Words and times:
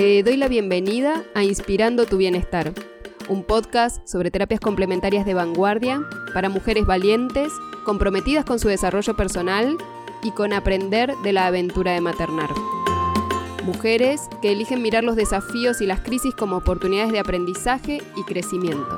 Te 0.00 0.22
doy 0.22 0.38
la 0.38 0.48
bienvenida 0.48 1.24
a 1.34 1.44
Inspirando 1.44 2.06
tu 2.06 2.16
Bienestar, 2.16 2.72
un 3.28 3.44
podcast 3.44 4.08
sobre 4.08 4.30
terapias 4.30 4.58
complementarias 4.58 5.26
de 5.26 5.34
vanguardia 5.34 6.00
para 6.32 6.48
mujeres 6.48 6.86
valientes, 6.86 7.52
comprometidas 7.84 8.46
con 8.46 8.58
su 8.58 8.68
desarrollo 8.68 9.14
personal 9.14 9.76
y 10.22 10.30
con 10.30 10.54
aprender 10.54 11.14
de 11.22 11.34
la 11.34 11.48
aventura 11.48 11.92
de 11.92 12.00
maternar. 12.00 12.48
Mujeres 13.66 14.22
que 14.40 14.52
eligen 14.52 14.80
mirar 14.80 15.04
los 15.04 15.16
desafíos 15.16 15.82
y 15.82 15.86
las 15.86 16.00
crisis 16.00 16.34
como 16.34 16.56
oportunidades 16.56 17.12
de 17.12 17.18
aprendizaje 17.18 18.02
y 18.16 18.22
crecimiento. 18.22 18.96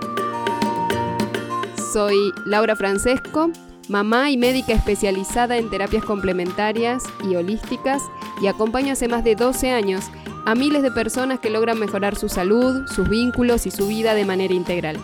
Soy 1.93 2.33
Laura 2.47 2.77
Francesco, 2.77 3.51
mamá 3.89 4.31
y 4.31 4.37
médica 4.37 4.73
especializada 4.73 5.57
en 5.57 5.69
terapias 5.69 6.05
complementarias 6.05 7.03
y 7.29 7.35
holísticas 7.35 8.03
y 8.41 8.47
acompaño 8.47 8.93
hace 8.93 9.09
más 9.09 9.25
de 9.25 9.35
12 9.35 9.73
años 9.73 10.05
a 10.45 10.55
miles 10.55 10.83
de 10.83 10.91
personas 10.91 11.41
que 11.41 11.51
logran 11.51 11.79
mejorar 11.79 12.17
su 12.17 12.29
salud, 12.29 12.87
sus 12.89 13.09
vínculos 13.09 13.67
y 13.67 13.71
su 13.71 13.87
vida 13.87 14.15
de 14.15 14.25
manera 14.25 14.55
integral. 14.55 14.99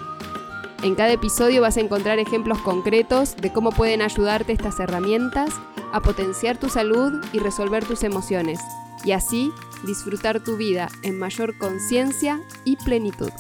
En 0.83 0.95
cada 0.95 1.13
episodio 1.13 1.63
vas 1.63 1.77
a 1.77 1.81
encontrar 1.81 2.19
ejemplos 2.19 2.59
concretos 2.59 3.37
de 3.37 3.53
cómo 3.53 3.71
pueden 3.71 4.03
ayudarte 4.03 4.53
estas 4.53 4.79
herramientas 4.79 5.55
a 5.93 6.01
potenciar 6.01 6.59
tu 6.59 6.69
salud 6.69 7.25
y 7.33 7.39
resolver 7.39 7.85
tus 7.85 8.03
emociones, 8.05 8.61
y 9.05 9.13
así 9.13 9.53
disfrutar 9.85 10.43
tu 10.43 10.57
vida 10.57 10.89
en 11.03 11.19
mayor 11.19 11.57
conciencia 11.59 12.41
y 12.65 12.77
plenitud. 12.77 13.31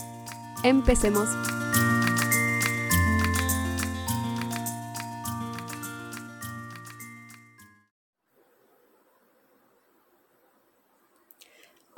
Empecemos. 0.62 1.28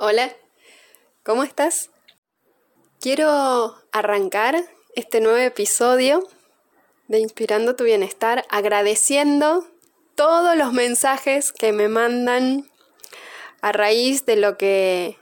Hola, 0.03 0.35
¿cómo 1.21 1.43
estás? 1.43 1.91
Quiero 2.99 3.75
arrancar 3.91 4.59
este 4.95 5.21
nuevo 5.21 5.37
episodio 5.37 6.27
de 7.07 7.19
Inspirando 7.19 7.75
tu 7.75 7.83
Bienestar 7.83 8.43
agradeciendo 8.49 9.63
todos 10.15 10.57
los 10.57 10.73
mensajes 10.73 11.51
que 11.51 11.71
me 11.71 11.87
mandan 11.87 12.67
a 13.61 13.73
raíz 13.73 14.25
de 14.25 14.37
lo 14.37 14.57
que 14.57 15.19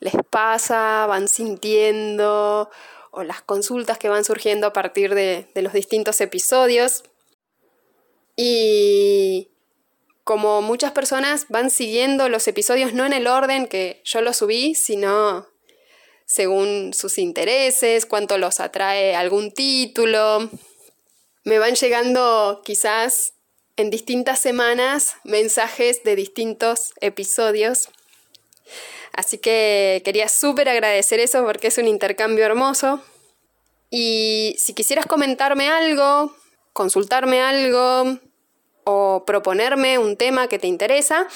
les 0.00 0.14
pasa, 0.30 1.04
van 1.04 1.28
sintiendo 1.28 2.70
o 3.10 3.24
las 3.24 3.42
consultas 3.42 3.98
que 3.98 4.08
van 4.08 4.24
surgiendo 4.24 4.68
a 4.68 4.72
partir 4.72 5.14
de, 5.14 5.50
de 5.54 5.60
los 5.60 5.74
distintos 5.74 6.22
episodios. 6.22 7.02
Y 8.36 9.50
como 10.26 10.60
muchas 10.60 10.90
personas 10.90 11.46
van 11.50 11.70
siguiendo 11.70 12.28
los 12.28 12.48
episodios 12.48 12.92
no 12.92 13.06
en 13.06 13.12
el 13.12 13.28
orden 13.28 13.68
que 13.68 14.02
yo 14.04 14.22
los 14.22 14.38
subí, 14.38 14.74
sino 14.74 15.46
según 16.26 16.92
sus 16.94 17.16
intereses, 17.18 18.06
cuánto 18.06 18.36
los 18.36 18.58
atrae 18.58 19.14
algún 19.14 19.52
título. 19.52 20.50
Me 21.44 21.60
van 21.60 21.76
llegando 21.76 22.60
quizás 22.64 23.34
en 23.76 23.90
distintas 23.90 24.40
semanas 24.40 25.14
mensajes 25.22 26.02
de 26.02 26.16
distintos 26.16 26.92
episodios. 27.00 27.88
Así 29.12 29.38
que 29.38 30.02
quería 30.04 30.28
súper 30.28 30.68
agradecer 30.68 31.20
eso 31.20 31.44
porque 31.44 31.68
es 31.68 31.78
un 31.78 31.86
intercambio 31.86 32.44
hermoso. 32.44 33.00
Y 33.90 34.56
si 34.58 34.74
quisieras 34.74 35.06
comentarme 35.06 35.68
algo, 35.68 36.34
consultarme 36.72 37.40
algo, 37.42 38.18
o 38.88 39.24
proponerme 39.26 39.98
un 39.98 40.16
tema 40.16 40.46
que 40.46 40.60
te 40.60 40.68
interesa, 40.68 41.26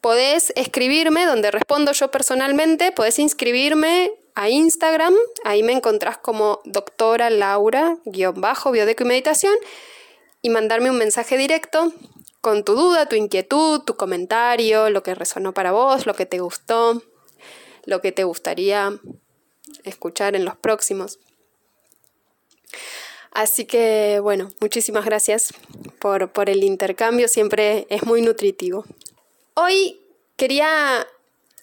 podés 0.00 0.54
escribirme 0.56 1.26
donde 1.26 1.50
respondo 1.50 1.92
yo 1.92 2.10
personalmente, 2.10 2.92
podés 2.92 3.18
inscribirme 3.18 4.10
a 4.34 4.48
Instagram, 4.48 5.14
ahí 5.44 5.62
me 5.62 5.72
encontrás 5.72 6.16
como 6.16 6.60
doctora 6.64 7.28
Laura, 7.28 7.98
guion 8.06 8.40
bajo, 8.40 8.70
biodeco 8.70 9.04
y 9.04 9.06
meditación, 9.06 9.54
y 10.40 10.48
mandarme 10.48 10.88
un 10.88 10.96
mensaje 10.96 11.36
directo 11.36 11.92
con 12.40 12.64
tu 12.64 12.74
duda, 12.74 13.06
tu 13.06 13.16
inquietud, 13.16 13.82
tu 13.82 13.96
comentario, 13.96 14.88
lo 14.88 15.02
que 15.02 15.14
resonó 15.14 15.52
para 15.52 15.72
vos, 15.72 16.06
lo 16.06 16.14
que 16.14 16.24
te 16.24 16.40
gustó, 16.40 17.02
lo 17.84 18.00
que 18.00 18.12
te 18.12 18.24
gustaría 18.24 18.98
escuchar 19.84 20.36
en 20.36 20.46
los 20.46 20.56
próximos. 20.56 21.18
Así 23.32 23.64
que 23.64 24.20
bueno, 24.20 24.50
muchísimas 24.60 25.06
gracias 25.06 25.54
por, 25.98 26.50
el 26.50 26.64
intercambio, 26.64 27.28
siempre 27.28 27.86
es 27.88 28.04
muy 28.04 28.20
nutritivo. 28.20 28.84
Hoy 29.54 29.98
quería 30.36 31.06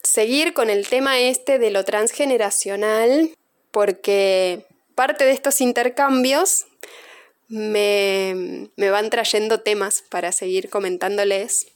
seguir 0.03 0.53
con 0.53 0.72
el 0.72 0.88
tema 0.88 1.19
este 1.19 1.59
de 1.59 1.69
lo 1.69 1.85
transgeneracional 1.85 3.30
porque 3.69 4.66
parte 4.96 5.25
de 5.25 5.31
estos 5.31 5.62
intercambios 5.62 6.66
me, 7.50 8.69
van 8.75 9.12
trayendo 9.12 9.59
temas 9.59 10.03
para 10.09 10.31
seguir 10.31 10.69
comentándoles. 10.69 11.68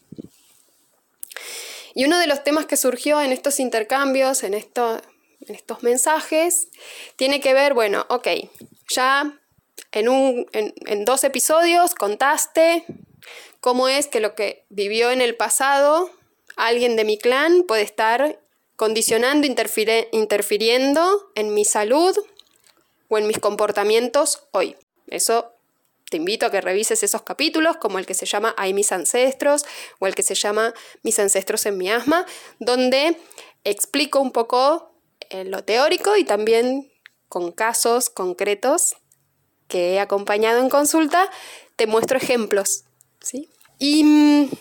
Y 1.94 2.06
uno 2.06 2.18
de 2.18 2.26
los 2.26 2.44
temas 2.44 2.66
que 2.66 2.78
surgió 2.78 3.22
en 3.22 3.32
estos 3.32 3.60
intercambios, 3.60 4.42
en, 4.44 4.56
en 4.56 4.64
estos 5.50 5.84
mensajes, 5.84 6.70
tiene 7.16 7.40
que 7.40 7.54
ver, 7.54 7.76
bueno, 7.76 8.08
ok, 8.10 8.28
ya 8.90 9.40
en, 9.94 10.10
un, 10.10 10.48
en, 10.52 11.06
dos 11.06 11.24
episodios 11.24 11.96
contaste 11.96 12.84
cómo 13.62 13.88
es 13.88 14.08
que 14.08 14.20
lo 14.20 14.36
que 14.36 14.66
vivió 14.70 15.12
en 15.12 15.22
el 15.22 15.36
pasado 15.36 16.10
alguien 16.56 16.96
de 16.96 17.06
mi 17.06 17.18
clan 17.18 17.64
puede 17.64 17.84
estar 17.84 18.40
condicionando, 18.76 19.48
interfiriendo 19.48 21.32
en 21.36 21.54
mi 21.54 21.64
salud 21.64 22.18
o 23.08 23.18
en 23.18 23.28
mis 23.28 23.40
comportamientos 23.40 24.44
hoy. 24.52 24.76
Eso 25.08 25.54
te 26.10 26.18
invito 26.18 26.48
a 26.48 26.52
que 26.52 26.62
revises 26.62 27.04
esos 27.04 27.22
capítulos, 27.22 27.78
como 27.78 28.00
el 28.00 28.06
que 28.06 28.16
se 28.16 28.26
llama 28.26 28.56
Hay 28.58 28.74
mis 28.74 28.92
ancestros 28.92 29.64
o 30.00 30.08
el 30.08 30.16
que 30.16 30.24
se 30.24 30.36
llama 30.36 30.74
Mis 31.04 31.20
ancestros 31.20 31.66
en 31.68 31.78
mi 31.78 31.90
asma, 31.90 32.26
donde 32.60 33.18
explico 33.64 34.20
un 34.20 34.32
poco 34.32 34.92
en 35.30 35.52
lo 35.52 35.64
teórico 35.64 36.18
y 36.18 36.24
también 36.24 36.92
con 37.30 37.52
casos 37.52 38.10
concretos 38.10 38.96
que 39.74 39.96
he 39.96 40.00
acompañado 40.00 40.60
en 40.60 40.70
consulta, 40.70 41.28
te 41.76 41.88
muestro 41.88 42.20
ejemplos. 42.20 42.84
¿sí? 43.20 43.50
Y 43.80 44.04
mm, 44.04 44.52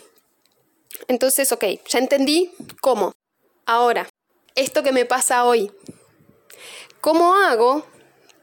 entonces, 1.09 1.53
ok, 1.53 1.65
ya 1.87 1.99
entendí 1.99 2.51
cómo. 2.81 3.13
Ahora, 3.67 4.09
esto 4.55 4.83
que 4.83 4.91
me 4.91 5.05
pasa 5.05 5.45
hoy, 5.45 5.71
¿cómo 7.03 7.35
hago 7.35 7.87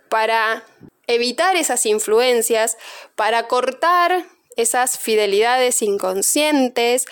para 0.09 0.63
evitar 1.07 1.56
esas 1.56 1.88
influencias, 1.88 2.78
para 3.16 3.47
cortar 3.47 4.28
esas 4.56 5.00
fidelidades 5.00 5.81
inconscientes, 5.81 7.06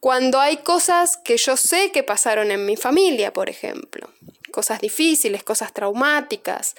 cuando 0.00 0.40
hay 0.40 0.58
cosas 0.58 1.18
que 1.18 1.36
yo 1.36 1.58
sé 1.58 1.92
que 1.92 2.02
pasaron 2.02 2.50
en 2.50 2.64
mi 2.64 2.76
familia, 2.76 3.34
por 3.34 3.50
ejemplo, 3.50 4.08
cosas 4.54 4.80
difíciles, 4.80 5.42
cosas 5.42 5.72
traumáticas, 5.72 6.76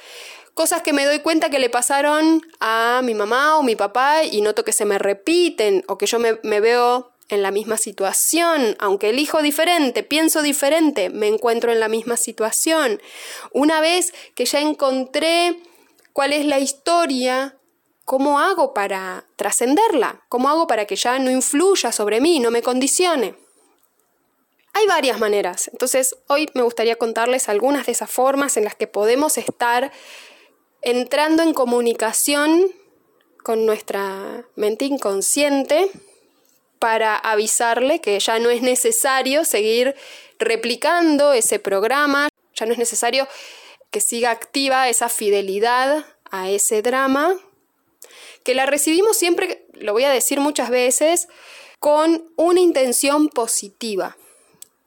cosas 0.54 0.82
que 0.82 0.94
me 0.94 1.06
doy 1.06 1.20
cuenta 1.20 1.50
que 1.50 1.60
le 1.60 1.70
pasaron 1.70 2.42
a 2.62 3.02
mi 3.04 3.14
mamá 3.14 3.58
o 3.58 3.64
mi 3.64 3.76
papá 3.76 4.24
y 4.24 4.40
noto 4.40 4.64
que 4.64 4.72
se 4.72 4.86
me 4.86 4.98
repiten 4.98 5.84
o 5.90 5.98
que 5.98 6.06
yo 6.06 6.18
me, 6.18 6.60
veo 6.62 7.12
en 7.28 7.42
la 7.42 7.52
misma 7.52 7.76
situación, 7.76 8.78
aunque 8.80 9.10
elijo 9.10 9.42
diferente, 9.42 10.04
pienso 10.04 10.42
diferente, 10.42 11.10
me 11.10 11.28
encuentro 11.28 11.74
en 11.74 11.82
la 11.82 11.90
misma 11.90 12.16
situación. 12.16 13.02
Una 13.52 13.82
vez 13.82 14.14
que 14.36 14.46
ya 14.46 14.62
encontré 14.62 15.62
cuál 16.14 16.32
es 16.32 16.46
la 16.46 16.60
historia, 16.60 17.58
¿cómo 18.06 18.40
hago 18.40 18.74
para 18.74 19.26
trascenderla? 19.36 20.24
¿Cómo 20.30 20.48
hago 20.48 20.66
para 20.66 20.86
que 20.86 20.96
ya 20.96 21.20
no 21.20 21.30
influya 21.30 21.92
sobre 21.92 22.22
mí, 22.22 22.40
no 22.40 22.52
me 22.52 22.62
condicione? 22.62 23.36
Hay 24.78 24.88
varias 24.88 25.22
maneras, 25.22 25.70
entonces 25.72 26.18
hoy 26.28 26.50
me 26.54 26.62
gustaría 26.62 26.98
contarles 26.98 27.48
algunas 27.48 27.86
de 27.86 27.94
esas 27.94 28.12
formas 28.12 28.58
en 28.58 28.66
las 28.66 28.76
que 28.76 28.88
podemos 28.88 29.38
estar 29.38 29.90
entrando 30.82 31.44
en 31.44 31.54
comunicación 31.54 32.74
con 33.42 33.66
nuestra 33.66 34.46
mente 34.58 34.84
inconsciente 34.84 35.90
para 36.78 37.16
avisarle 37.16 38.02
que 38.02 38.20
ya 38.20 38.38
no 38.40 38.50
es 38.50 38.62
necesario 38.62 39.46
seguir 39.46 39.96
replicando 40.40 41.32
ese 41.32 41.58
programa, 41.58 42.28
ya 42.54 42.66
no 42.66 42.74
es 42.74 42.78
necesario 42.78 43.30
que 43.92 44.02
siga 44.02 44.32
activa 44.32 44.90
esa 44.90 45.08
fidelidad 45.08 46.06
a 46.32 46.50
ese 46.50 46.82
drama, 46.82 47.38
que 48.44 48.54
la 48.54 48.66
recibimos 48.66 49.16
siempre, 49.16 49.68
lo 49.72 49.94
voy 49.94 50.04
a 50.04 50.10
decir 50.10 50.42
muchas 50.42 50.70
veces, 50.70 51.30
con 51.80 52.30
una 52.36 52.60
intención 52.60 53.30
positiva. 53.30 54.18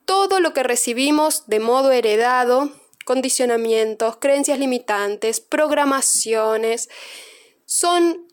Todo 0.09 0.41
lo 0.41 0.55
que 0.55 0.63
recibimos 0.63 1.47
de 1.49 1.61
modo 1.61 1.93
heredado 1.93 2.73
condicionamientos, 3.05 4.17
creencias 4.17 4.59
limitantes, 4.59 5.41
programaciones, 5.41 6.89
son 7.67 8.27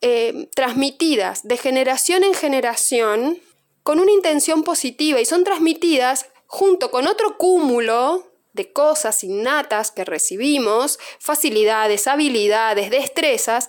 eh, 0.00 0.48
transmitidas 0.56 1.46
de 1.46 1.56
generación 1.56 2.24
en 2.24 2.34
generación 2.34 3.40
con 3.84 4.00
una 4.00 4.10
intención 4.10 4.64
positiva 4.64 5.20
y 5.20 5.24
son 5.24 5.44
transmitidas 5.44 6.26
junto 6.46 6.90
con 6.90 7.06
otro 7.06 7.38
cúmulo 7.38 8.32
de 8.52 8.72
cosas 8.72 9.22
innatas 9.22 9.92
que 9.92 10.04
recibimos, 10.04 10.98
facilidades, 11.20 12.08
habilidades, 12.08 12.90
destrezas, 12.90 13.68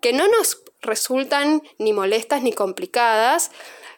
que 0.00 0.14
no 0.14 0.28
nos 0.28 0.62
resultan 0.80 1.62
ni 1.76 1.92
molestas 1.92 2.42
ni 2.42 2.54
complicadas, 2.54 3.50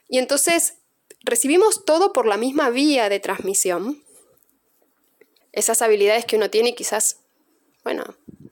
y 0.08 0.19
entonces 0.19 0.78
recibimos 1.24 1.84
todo 1.84 2.12
por 2.12 2.26
la 2.26 2.36
misma 2.36 2.70
vía 2.70 3.08
de 3.08 3.20
transmisión. 3.20 4.02
Esas 5.52 5.82
habilidades 5.82 6.24
que 6.24 6.36
uno 6.36 6.50
tiene 6.50 6.74
quizás, 6.74 7.18
bueno, 7.82 8.04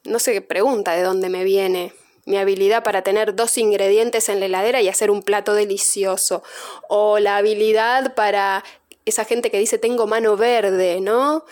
no 0.04 0.18
se 0.18 0.40
pregunta 0.40 0.92
de 0.92 1.02
dónde 1.02 1.28
me 1.28 1.44
viene 1.44 1.92
mi 2.24 2.38
habilidad 2.38 2.84
para 2.84 3.02
tener 3.02 3.34
dos 3.34 3.58
ingredientes 3.58 4.28
en 4.28 4.40
la 4.40 4.46
heladera 4.46 4.80
y 4.80 4.88
hacer 4.88 5.10
un 5.10 5.22
plato 5.22 5.54
delicioso, 5.54 6.42
o 6.88 7.18
la 7.18 7.36
habilidad 7.36 8.14
para 8.14 8.64
esa 9.04 9.24
gente 9.24 9.50
que 9.50 9.58
dice 9.58 9.78
tengo 9.78 10.06
mano 10.06 10.36
verde, 10.36 11.00
¿no? 11.00 11.44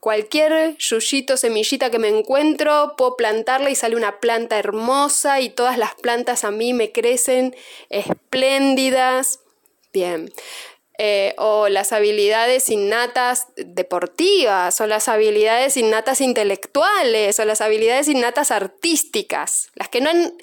Cualquier 0.00 0.76
yuyito, 0.78 1.36
semillita 1.36 1.90
que 1.90 1.98
me 1.98 2.08
encuentro, 2.08 2.94
puedo 2.96 3.16
plantarla 3.16 3.70
y 3.70 3.74
sale 3.74 3.96
una 3.96 4.20
planta 4.20 4.58
hermosa 4.58 5.40
y 5.40 5.50
todas 5.50 5.78
las 5.78 5.94
plantas 5.94 6.44
a 6.44 6.50
mí 6.50 6.72
me 6.72 6.92
crecen 6.92 7.56
espléndidas. 7.88 9.40
Bien. 9.96 10.30
Eh, 10.98 11.34
o 11.38 11.68
las 11.70 11.92
habilidades 11.94 12.68
innatas 12.68 13.46
deportivas, 13.56 14.78
o 14.82 14.86
las 14.86 15.08
habilidades 15.08 15.78
innatas 15.78 16.20
intelectuales, 16.20 17.40
o 17.40 17.46
las 17.46 17.62
habilidades 17.62 18.08
innatas 18.08 18.50
artísticas, 18.50 19.70
las 19.74 19.88
que 19.88 20.02
no 20.02 20.10
han 20.10 20.34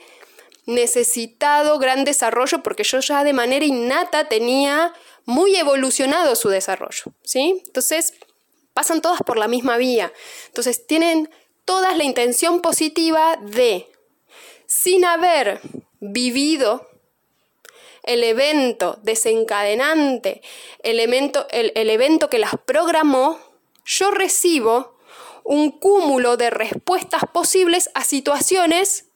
necesitado 0.66 1.78
gran 1.78 2.04
desarrollo 2.04 2.64
porque 2.64 2.84
yo 2.84 3.00
ya 3.00 3.24
de 3.24 3.34
manera 3.34 3.64
innata 3.64 4.28
tenía 4.28 4.92
muy 5.26 5.56
evolucionado 5.56 6.36
su 6.36 6.50
desarrollo, 6.50 7.14
¿sí? 7.24 7.62
Entonces, 7.68 8.14
pasan 8.74 9.02
todas 9.02 9.22
por 9.22 9.38
la 9.38 9.48
misma 9.48 9.78
vía. 9.78 10.12
Entonces, 10.48 10.88
tienen 10.88 11.30
todas 11.64 11.96
la 11.96 12.06
intención 12.06 12.62
positiva 12.62 13.38
de, 13.40 13.88
sin 14.66 15.06
haber 15.06 15.62
vivido 16.00 16.88
el 18.04 18.24
evento 18.24 19.00
desencadenante, 19.04 20.42
el, 20.80 21.00
el 21.00 21.90
evento 21.90 22.30
que 22.30 22.40
las 22.40 22.54
programó, 22.66 23.40
yo 23.86 24.12
recibo 24.12 24.98
un 25.44 25.72
cúmulo 25.72 26.38
de 26.38 26.50
respuestas 26.50 27.24
posibles 27.32 27.90
a 27.94 28.04
situaciones 28.04 29.10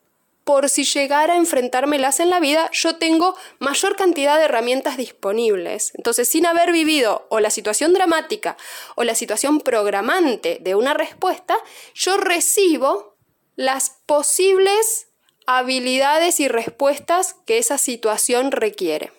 por 0.48 0.70
si 0.70 0.86
llegara 0.86 1.34
a 1.34 1.38
enfrentármelas 1.38 2.22
en 2.22 2.30
la 2.30 2.40
vida, 2.40 2.70
yo 2.72 2.96
tengo 2.96 3.36
mayor 3.60 3.98
cantidad 3.98 4.38
de 4.38 4.46
herramientas 4.46 4.96
disponibles. 4.96 5.92
Entonces, 5.96 6.30
sin 6.30 6.46
haber 6.46 6.72
vivido 6.72 7.28
o 7.30 7.42
la 7.42 7.50
situación 7.50 7.94
dramática 7.94 8.56
o 8.96 9.04
la 9.04 9.14
situación 9.14 9.60
programante 9.60 10.60
de 10.62 10.74
una 10.74 10.94
respuesta, 10.94 11.58
yo 11.94 12.16
recibo 12.16 13.18
las 13.58 13.98
posibles 14.06 15.07
habilidades 15.48 16.40
y 16.40 16.48
respuestas 16.48 17.36
que 17.46 17.58
esa 17.58 17.80
situación 17.80 18.52
requiere. 18.52 19.12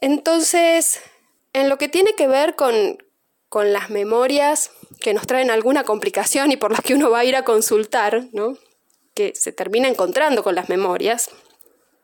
Entonces, 0.00 1.00
en 1.52 1.68
lo 1.68 1.78
que 1.78 1.88
tiene 1.88 2.14
que 2.14 2.26
ver 2.26 2.56
con, 2.56 2.98
con 3.48 3.72
las 3.72 3.88
memorias 3.88 4.72
que 5.00 5.14
nos 5.14 5.26
traen 5.26 5.50
alguna 5.50 5.84
complicación 5.84 6.50
y 6.50 6.56
por 6.56 6.72
las 6.72 6.80
que 6.80 6.94
uno 6.94 7.10
va 7.10 7.20
a 7.20 7.24
ir 7.24 7.36
a 7.36 7.44
consultar, 7.44 8.26
¿no? 8.32 8.58
que 9.14 9.32
se 9.36 9.52
termina 9.52 9.88
encontrando 9.88 10.42
con 10.42 10.56
las 10.56 10.68
memorias. 10.68 11.30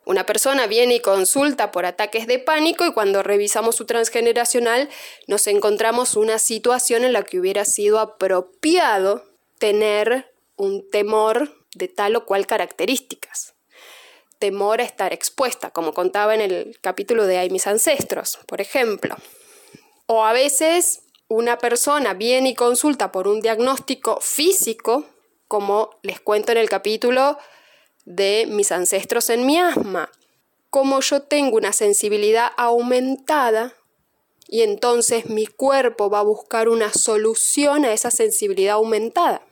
Una 0.06 0.24
persona 0.24 0.66
viene 0.66 0.94
y 0.94 1.00
consulta 1.00 1.72
por 1.72 1.86
ataques 1.86 2.28
de 2.28 2.38
pánico 2.38 2.86
y 2.86 2.92
cuando 2.92 3.22
revisamos 3.22 3.74
su 3.76 3.86
transgeneracional 3.86 4.88
nos 5.26 5.46
encontramos 5.48 6.14
una 6.14 6.38
situación 6.38 7.04
en 7.04 7.12
la 7.12 7.24
que 7.24 7.40
hubiera 7.40 7.64
sido 7.64 7.98
apropiado 7.98 9.24
tener 9.58 10.32
un 10.56 10.88
temor 10.90 11.59
de 11.74 11.88
tal 11.88 12.16
o 12.16 12.26
cual 12.26 12.46
características. 12.46 13.54
Temor 14.38 14.80
a 14.80 14.84
estar 14.84 15.12
expuesta, 15.12 15.70
como 15.70 15.92
contaba 15.92 16.34
en 16.34 16.40
el 16.40 16.78
capítulo 16.80 17.26
de 17.26 17.38
Ay 17.38 17.50
mis 17.50 17.66
ancestros, 17.66 18.38
por 18.46 18.60
ejemplo. 18.60 19.16
O 20.06 20.24
a 20.24 20.32
veces 20.32 21.02
una 21.28 21.58
persona 21.58 22.14
viene 22.14 22.50
y 22.50 22.54
consulta 22.54 23.12
por 23.12 23.28
un 23.28 23.40
diagnóstico 23.40 24.20
físico 24.20 25.06
como 25.46 25.90
les 26.02 26.20
cuento 26.20 26.52
en 26.52 26.58
el 26.58 26.68
capítulo 26.68 27.38
de 28.04 28.46
mis 28.48 28.72
ancestros 28.72 29.30
en 29.30 29.46
mi 29.46 29.58
asma. 29.58 30.10
Como 30.70 31.00
yo 31.00 31.22
tengo 31.22 31.56
una 31.56 31.72
sensibilidad 31.72 32.50
aumentada 32.56 33.74
y 34.48 34.62
entonces 34.62 35.26
mi 35.26 35.46
cuerpo 35.46 36.10
va 36.10 36.20
a 36.20 36.24
buscar 36.24 36.68
una 36.68 36.92
solución 36.92 37.84
a 37.84 37.92
esa 37.92 38.10
sensibilidad 38.10 38.74
aumentada. 38.74 39.42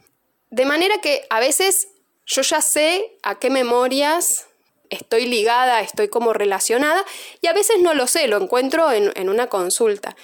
De 0.50 0.64
manera 0.64 1.00
que 1.00 1.24
a 1.30 1.40
veces 1.40 1.88
yo 2.28 2.42
ya 2.42 2.60
sé 2.60 3.18
a 3.22 3.38
qué 3.38 3.50
memorias 3.50 4.46
estoy 4.90 5.26
ligada, 5.26 5.80
estoy 5.80 6.08
como 6.08 6.32
relacionada, 6.32 7.04
y 7.40 7.46
a 7.46 7.52
veces 7.52 7.80
no 7.80 7.94
lo 7.94 8.06
sé, 8.06 8.28
lo 8.28 8.36
encuentro 8.38 8.90
en, 8.92 9.12
en 9.16 9.28
una 9.28 9.48
consulta. 9.48 10.16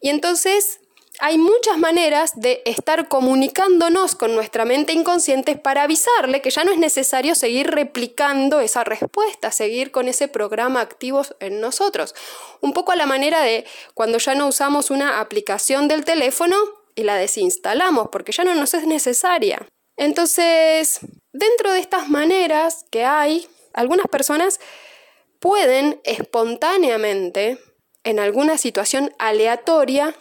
Y 0.00 0.08
entonces 0.10 0.80
hay 1.18 1.38
muchas 1.38 1.78
maneras 1.78 2.32
de 2.36 2.62
estar 2.66 3.08
comunicándonos 3.08 4.14
con 4.14 4.34
nuestra 4.34 4.64
mente 4.64 4.92
inconsciente 4.92 5.56
para 5.56 5.82
avisarle 5.82 6.42
que 6.42 6.50
ya 6.50 6.64
no 6.64 6.72
es 6.72 6.78
necesario 6.78 7.34
seguir 7.34 7.70
replicando 7.70 8.60
esa 8.60 8.84
respuesta, 8.84 9.50
seguir 9.50 9.90
con 9.90 10.08
ese 10.08 10.28
programa 10.28 10.80
activo 10.80 11.22
en 11.40 11.60
nosotros. 11.60 12.14
Un 12.60 12.72
poco 12.72 12.92
a 12.92 12.96
la 12.96 13.06
manera 13.06 13.42
de 13.42 13.66
cuando 13.94 14.18
ya 14.18 14.34
no 14.34 14.46
usamos 14.48 14.90
una 14.90 15.20
aplicación 15.20 15.88
del 15.88 16.04
teléfono 16.04 16.56
y 16.94 17.04
la 17.04 17.16
desinstalamos 17.16 18.08
porque 18.12 18.32
ya 18.32 18.44
no 18.44 18.54
nos 18.54 18.74
es 18.74 18.86
necesaria. 18.86 19.66
Entonces, 19.96 21.00
dentro 21.32 21.72
de 21.72 21.80
estas 21.80 22.08
maneras 22.08 22.84
que 22.90 23.04
hay, 23.04 23.48
algunas 23.72 24.06
personas 24.08 24.60
pueden 25.40 26.00
espontáneamente, 26.04 27.58
en 28.04 28.20
alguna 28.20 28.56
situación 28.58 29.12
aleatoria, 29.18 30.14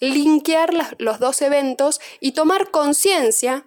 linkear 0.00 0.70
los 0.98 1.18
dos 1.18 1.42
eventos 1.42 2.00
y 2.20 2.32
tomar 2.32 2.70
conciencia 2.70 3.66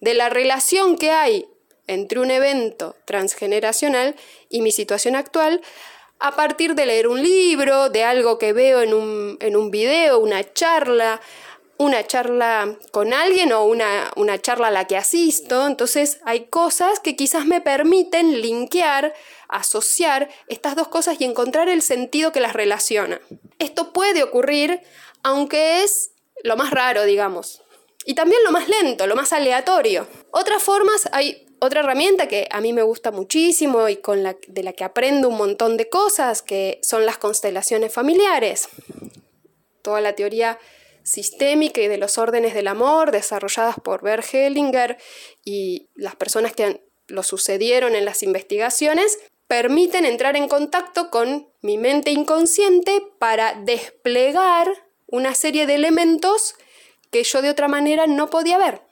de 0.00 0.14
la 0.14 0.28
relación 0.28 0.96
que 0.96 1.10
hay 1.10 1.48
entre 1.86 2.20
un 2.20 2.30
evento 2.30 2.96
transgeneracional 3.06 4.14
y 4.48 4.60
mi 4.60 4.72
situación 4.72 5.16
actual 5.16 5.62
a 6.20 6.34
partir 6.34 6.74
de 6.74 6.86
leer 6.86 7.08
un 7.08 7.22
libro, 7.22 7.90
de 7.90 8.04
algo 8.04 8.38
que 8.38 8.52
veo 8.52 8.82
en 8.82 8.92
un, 8.92 9.36
en 9.40 9.56
un 9.56 9.70
video, 9.70 10.18
una 10.18 10.52
charla, 10.52 11.20
una 11.78 12.06
charla 12.06 12.76
con 12.90 13.14
alguien 13.14 13.52
o 13.52 13.64
una, 13.64 14.10
una, 14.16 14.38
charla 14.40 14.66
a 14.68 14.70
la 14.72 14.86
que 14.86 14.96
asisto. 14.96 15.66
Entonces 15.66 16.18
hay 16.24 16.46
cosas 16.46 17.00
que 17.00 17.16
quizás 17.16 17.46
me 17.46 17.60
permiten 17.60 18.40
linkear, 18.40 19.14
asociar 19.48 20.28
estas 20.48 20.76
dos 20.76 20.88
cosas 20.88 21.20
y 21.20 21.24
encontrar 21.24 21.68
el 21.68 21.82
sentido 21.82 22.32
que 22.32 22.40
las 22.40 22.52
relaciona. 22.52 23.20
Esto 23.58 23.92
puede 23.92 24.22
ocurrir 24.22 24.82
aunque 25.22 25.82
es 25.82 26.10
lo 26.42 26.56
más 26.56 26.70
raro, 26.70 27.04
digamos. 27.04 27.62
Y 28.04 28.14
también 28.14 28.42
lo 28.44 28.52
más 28.52 28.68
lento, 28.68 29.06
lo 29.06 29.16
más 29.16 29.32
aleatorio. 29.32 30.06
Otras 30.30 30.62
formas, 30.62 31.08
hay 31.12 31.46
otra 31.60 31.80
herramienta 31.80 32.28
que 32.28 32.48
a 32.50 32.60
mí 32.60 32.72
me 32.72 32.82
gusta 32.82 33.10
muchísimo 33.10 33.88
y 33.88 33.96
con 33.96 34.22
la, 34.22 34.36
de 34.46 34.62
la 34.62 34.72
que 34.72 34.84
aprendo 34.84 35.28
un 35.28 35.36
montón 35.36 35.76
de 35.76 35.88
cosas, 35.88 36.42
que 36.42 36.80
son 36.82 37.04
las 37.04 37.18
constelaciones 37.18 37.92
familiares. 37.92 38.68
Toda 39.82 40.00
la 40.00 40.14
teoría 40.14 40.58
sistémica 41.08 41.80
y 41.80 41.88
de 41.88 41.98
los 41.98 42.18
órdenes 42.18 42.54
del 42.54 42.68
amor 42.68 43.10
desarrolladas 43.10 43.76
por 43.82 44.02
Bert 44.02 44.24
Hellinger 44.32 44.98
y 45.44 45.88
las 45.94 46.16
personas 46.16 46.52
que 46.52 46.82
lo 47.06 47.22
sucedieron 47.22 47.94
en 47.94 48.04
las 48.04 48.22
investigaciones 48.22 49.18
permiten 49.46 50.04
entrar 50.04 50.36
en 50.36 50.46
contacto 50.46 51.10
con 51.10 51.48
mi 51.62 51.78
mente 51.78 52.10
inconsciente 52.10 53.02
para 53.18 53.54
desplegar 53.54 54.68
una 55.06 55.34
serie 55.34 55.66
de 55.66 55.74
elementos 55.74 56.54
que 57.10 57.24
yo 57.24 57.40
de 57.40 57.50
otra 57.50 57.66
manera 57.66 58.06
no 58.06 58.28
podía 58.28 58.58
ver. 58.58 58.82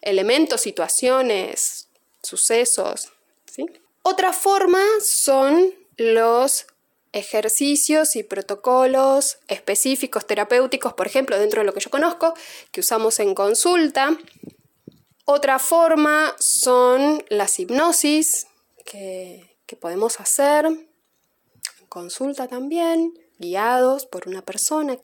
Elementos, 0.00 0.62
situaciones, 0.62 1.90
sucesos. 2.22 3.12
Otra 4.02 4.32
forma 4.32 4.82
son 5.02 5.74
los 5.98 6.66
ejercicios 7.12 8.16
y 8.16 8.22
protocolos 8.22 9.38
específicos 9.48 10.26
terapéuticos, 10.26 10.92
por 10.94 11.06
ejemplo, 11.06 11.38
dentro 11.38 11.60
de 11.60 11.66
lo 11.66 11.74
que 11.74 11.80
yo 11.80 11.90
conozco, 11.90 12.34
que 12.72 12.80
usamos 12.80 13.18
en 13.20 13.34
consulta. 13.34 14.16
Otra 15.24 15.58
forma 15.58 16.34
son 16.38 17.24
las 17.28 17.58
hipnosis 17.58 18.46
que, 18.84 19.56
que 19.66 19.76
podemos 19.76 20.20
hacer 20.20 20.66
en 20.66 21.86
consulta 21.88 22.48
también 22.48 23.12
guiados 23.38 24.06
por 24.06 24.28
una 24.28 24.42
persona 24.42 24.98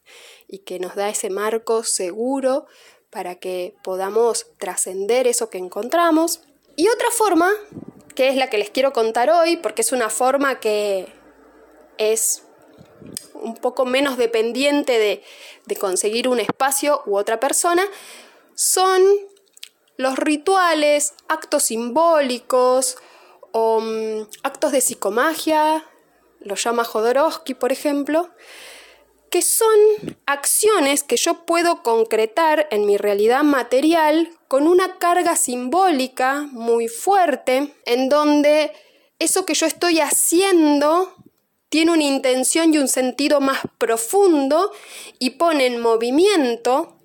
y 0.47 0.59
que 0.59 0.79
nos 0.79 0.95
da 0.95 1.09
ese 1.09 1.31
marco 1.31 1.83
seguro 1.83 2.67
para 3.11 3.37
que 3.37 3.75
podamos 3.83 4.47
trascender 4.59 5.27
eso 5.27 5.49
que 5.49 5.59
encontramos. 5.59 6.43
Y 6.77 6.89
otra 6.89 7.11
forma, 7.11 7.51
que 8.15 8.29
es 8.29 8.37
la 8.37 8.51
que 8.51 8.59
les 8.59 8.71
quiero 8.71 8.93
contar 8.93 9.31
hoy, 9.31 9.57
porque 9.57 9.81
es 9.81 9.93
una 9.93 10.11
forma 10.11 10.61
que 10.61 11.07
es 11.99 12.43
un 13.35 13.55
poco 13.57 13.85
menos 13.85 14.17
dependiente 14.17 14.99
de, 14.99 15.23
de 15.67 15.76
conseguir 15.76 16.29
un 16.29 16.41
espacio 16.41 17.03
u 17.07 17.17
otra 17.17 17.38
persona, 17.38 17.85
son 18.55 19.03
los 19.97 20.19
rituales, 20.19 21.15
actos 21.29 21.65
simbólicos 21.65 22.97
o 23.53 23.81
mm, 23.81 24.29
actos 24.43 24.73
de 24.73 24.81
psicomagia, 24.81 25.85
lo 26.41 26.55
llama 26.55 26.85
Jodorowsky, 26.85 27.55
por 27.55 27.73
ejemplo, 27.73 28.31
que 29.31 29.43
son 29.43 29.76
acciones 30.26 31.03
que 31.03 31.17
yo 31.17 31.45
puedo 31.45 31.83
concretar 31.83 32.69
en 32.71 32.87
mi 32.87 32.97
realidad 32.97 33.43
material 33.43 34.31
con 34.49 34.69
una 34.69 34.99
carga 34.99 35.37
simbólica 35.37 36.47
muy 36.53 36.88
fuerte, 36.88 37.75
en 37.85 38.09
donde 38.09 38.73
eso 39.19 39.45
que 39.45 39.55
yo 39.55 39.67
estoy 39.67 40.00
haciendo 40.00 41.15
tiene 41.76 41.92
una 41.92 42.04
intención 42.04 42.73
y 42.73 42.78
un 42.78 42.88
sentido 42.88 43.42
más 43.42 43.61
profundo 43.76 44.73
y 45.18 45.33
pone 45.33 45.66
en 45.66 45.78
movimiento 45.78 46.97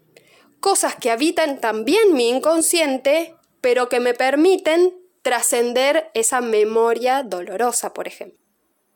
cosas 0.62 0.96
que 0.96 1.12
habitan 1.12 1.60
también 1.60 2.14
mi 2.14 2.30
inconsciente, 2.30 3.36
pero 3.60 3.90
que 3.90 4.00
me 4.00 4.14
permiten 4.14 4.98
trascender 5.24 6.10
esa 6.14 6.40
memoria 6.40 7.22
dolorosa, 7.24 7.94
por 7.94 8.08
ejemplo. 8.08 8.40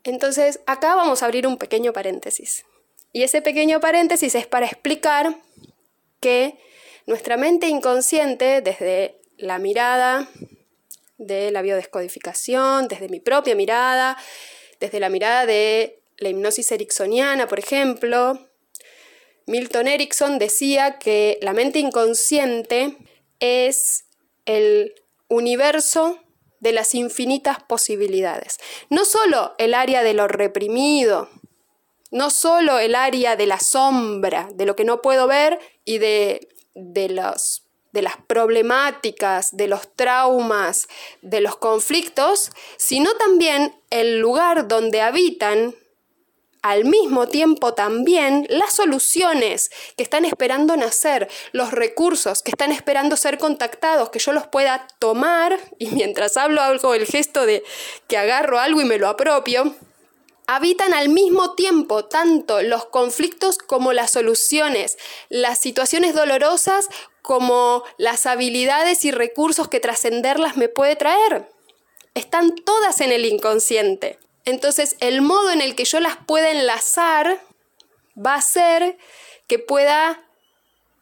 Entonces, 0.02 0.60
acá 0.64 0.94
vamos 0.94 1.22
a 1.22 1.26
abrir 1.26 1.46
un 1.46 1.58
pequeño 1.58 1.92
paréntesis. 1.92 2.64
Y 3.12 3.22
ese 3.22 3.42
pequeño 3.42 3.78
paréntesis 3.78 4.34
es 4.34 4.46
para 4.46 4.64
explicar 4.64 5.36
que 6.20 6.58
nuestra 7.04 7.36
mente 7.36 7.68
inconsciente, 7.68 8.62
desde 8.62 9.20
la 9.36 9.58
mirada 9.58 10.26
de 11.18 11.50
la 11.50 11.60
biodescodificación, 11.60 12.88
desde 12.88 13.10
mi 13.10 13.20
propia 13.20 13.54
mirada, 13.54 14.16
desde 14.80 15.00
la 15.00 15.08
mirada 15.08 15.46
de 15.46 16.02
la 16.18 16.28
hipnosis 16.28 16.72
ericksoniana, 16.72 17.46
por 17.46 17.58
ejemplo, 17.58 18.48
Milton 19.46 19.86
Erickson 19.86 20.38
decía 20.38 20.98
que 20.98 21.38
la 21.42 21.52
mente 21.52 21.78
inconsciente 21.78 22.96
es 23.38 24.06
el 24.44 24.94
universo 25.28 26.18
de 26.60 26.72
las 26.72 26.94
infinitas 26.94 27.62
posibilidades. 27.62 28.58
No 28.90 29.04
solo 29.04 29.54
el 29.58 29.74
área 29.74 30.02
de 30.02 30.14
lo 30.14 30.26
reprimido, 30.26 31.28
no 32.10 32.30
solo 32.30 32.78
el 32.78 32.94
área 32.94 33.36
de 33.36 33.46
la 33.46 33.60
sombra, 33.60 34.48
de 34.54 34.66
lo 34.66 34.74
que 34.74 34.84
no 34.84 35.02
puedo 35.02 35.26
ver 35.26 35.58
y 35.84 35.98
de, 35.98 36.48
de, 36.74 37.08
los, 37.08 37.65
de 37.96 38.02
las 38.02 38.18
problemáticas, 38.26 39.56
de 39.56 39.68
los 39.68 39.90
traumas, 39.96 40.86
de 41.22 41.40
los 41.40 41.56
conflictos, 41.56 42.50
sino 42.76 43.10
también 43.14 43.74
el 43.88 44.18
lugar 44.18 44.68
donde 44.68 45.00
habitan 45.00 45.74
al 46.60 46.84
mismo 46.84 47.26
tiempo 47.26 47.72
también 47.72 48.46
las 48.50 48.74
soluciones 48.74 49.70
que 49.96 50.02
están 50.02 50.26
esperando 50.26 50.76
nacer, 50.76 51.30
los 51.52 51.70
recursos 51.70 52.42
que 52.42 52.50
están 52.50 52.70
esperando 52.70 53.16
ser 53.16 53.38
contactados, 53.38 54.10
que 54.10 54.18
yo 54.18 54.32
los 54.32 54.46
pueda 54.46 54.88
tomar 54.98 55.58
y 55.78 55.86
mientras 55.86 56.36
hablo 56.36 56.60
hago 56.60 56.92
el 56.92 57.06
gesto 57.06 57.46
de 57.46 57.64
que 58.08 58.18
agarro 58.18 58.58
algo 58.58 58.82
y 58.82 58.84
me 58.84 58.98
lo 58.98 59.08
apropio 59.08 59.74
habitan 60.46 60.94
al 60.94 61.08
mismo 61.08 61.54
tiempo 61.54 62.04
tanto 62.04 62.62
los 62.62 62.86
conflictos 62.86 63.58
como 63.58 63.92
las 63.92 64.12
soluciones, 64.12 64.96
las 65.28 65.58
situaciones 65.58 66.14
dolorosas 66.14 66.88
como 67.22 67.82
las 67.98 68.26
habilidades 68.26 69.04
y 69.04 69.10
recursos 69.10 69.68
que 69.68 69.80
trascenderlas 69.80 70.56
me 70.56 70.68
puede 70.68 70.94
traer. 70.94 71.48
Están 72.14 72.54
todas 72.54 73.00
en 73.00 73.10
el 73.12 73.24
inconsciente. 73.24 74.18
Entonces 74.44 74.96
el 75.00 75.22
modo 75.22 75.50
en 75.50 75.60
el 75.60 75.74
que 75.74 75.84
yo 75.84 75.98
las 75.98 76.16
pueda 76.24 76.50
enlazar 76.50 77.40
va 78.16 78.34
a 78.34 78.42
ser 78.42 78.96
que 79.48 79.58
pueda 79.58 80.24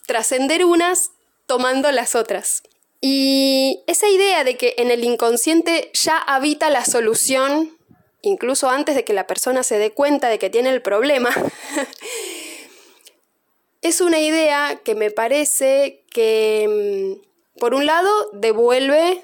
trascender 0.07 0.65
unas 0.65 1.11
tomando 1.47 1.91
las 1.93 2.15
otras. 2.15 2.63
Y 3.01 3.83
esa 3.87 4.09
idea 4.09 4.45
de 4.45 4.57
que 4.57 4.75
en 4.79 4.91
el 4.91 5.05
inconsciente 5.05 5.91
ya 5.93 6.17
habita 6.17 6.71
la 6.71 6.87
solución 6.87 7.77
incluso 8.25 8.71
antes 8.71 8.95
de 8.95 9.05
que 9.05 9.13
la 9.13 9.27
persona 9.27 9.63
se 9.63 9.79
dé 9.79 9.93
cuenta 9.93 10.29
de 10.29 10.39
que 10.39 10.51
tiene 10.51 10.71
el 10.71 10.83
problema, 10.83 11.31
es 13.83 14.01
una 14.01 14.19
idea 14.19 14.81
que 14.83 14.95
me 14.95 15.11
parece 15.11 16.03
que, 16.11 17.19
mm, 17.21 17.61
por 17.61 17.75
un 17.75 17.87
lado, 17.87 18.11
devuelve 18.33 19.23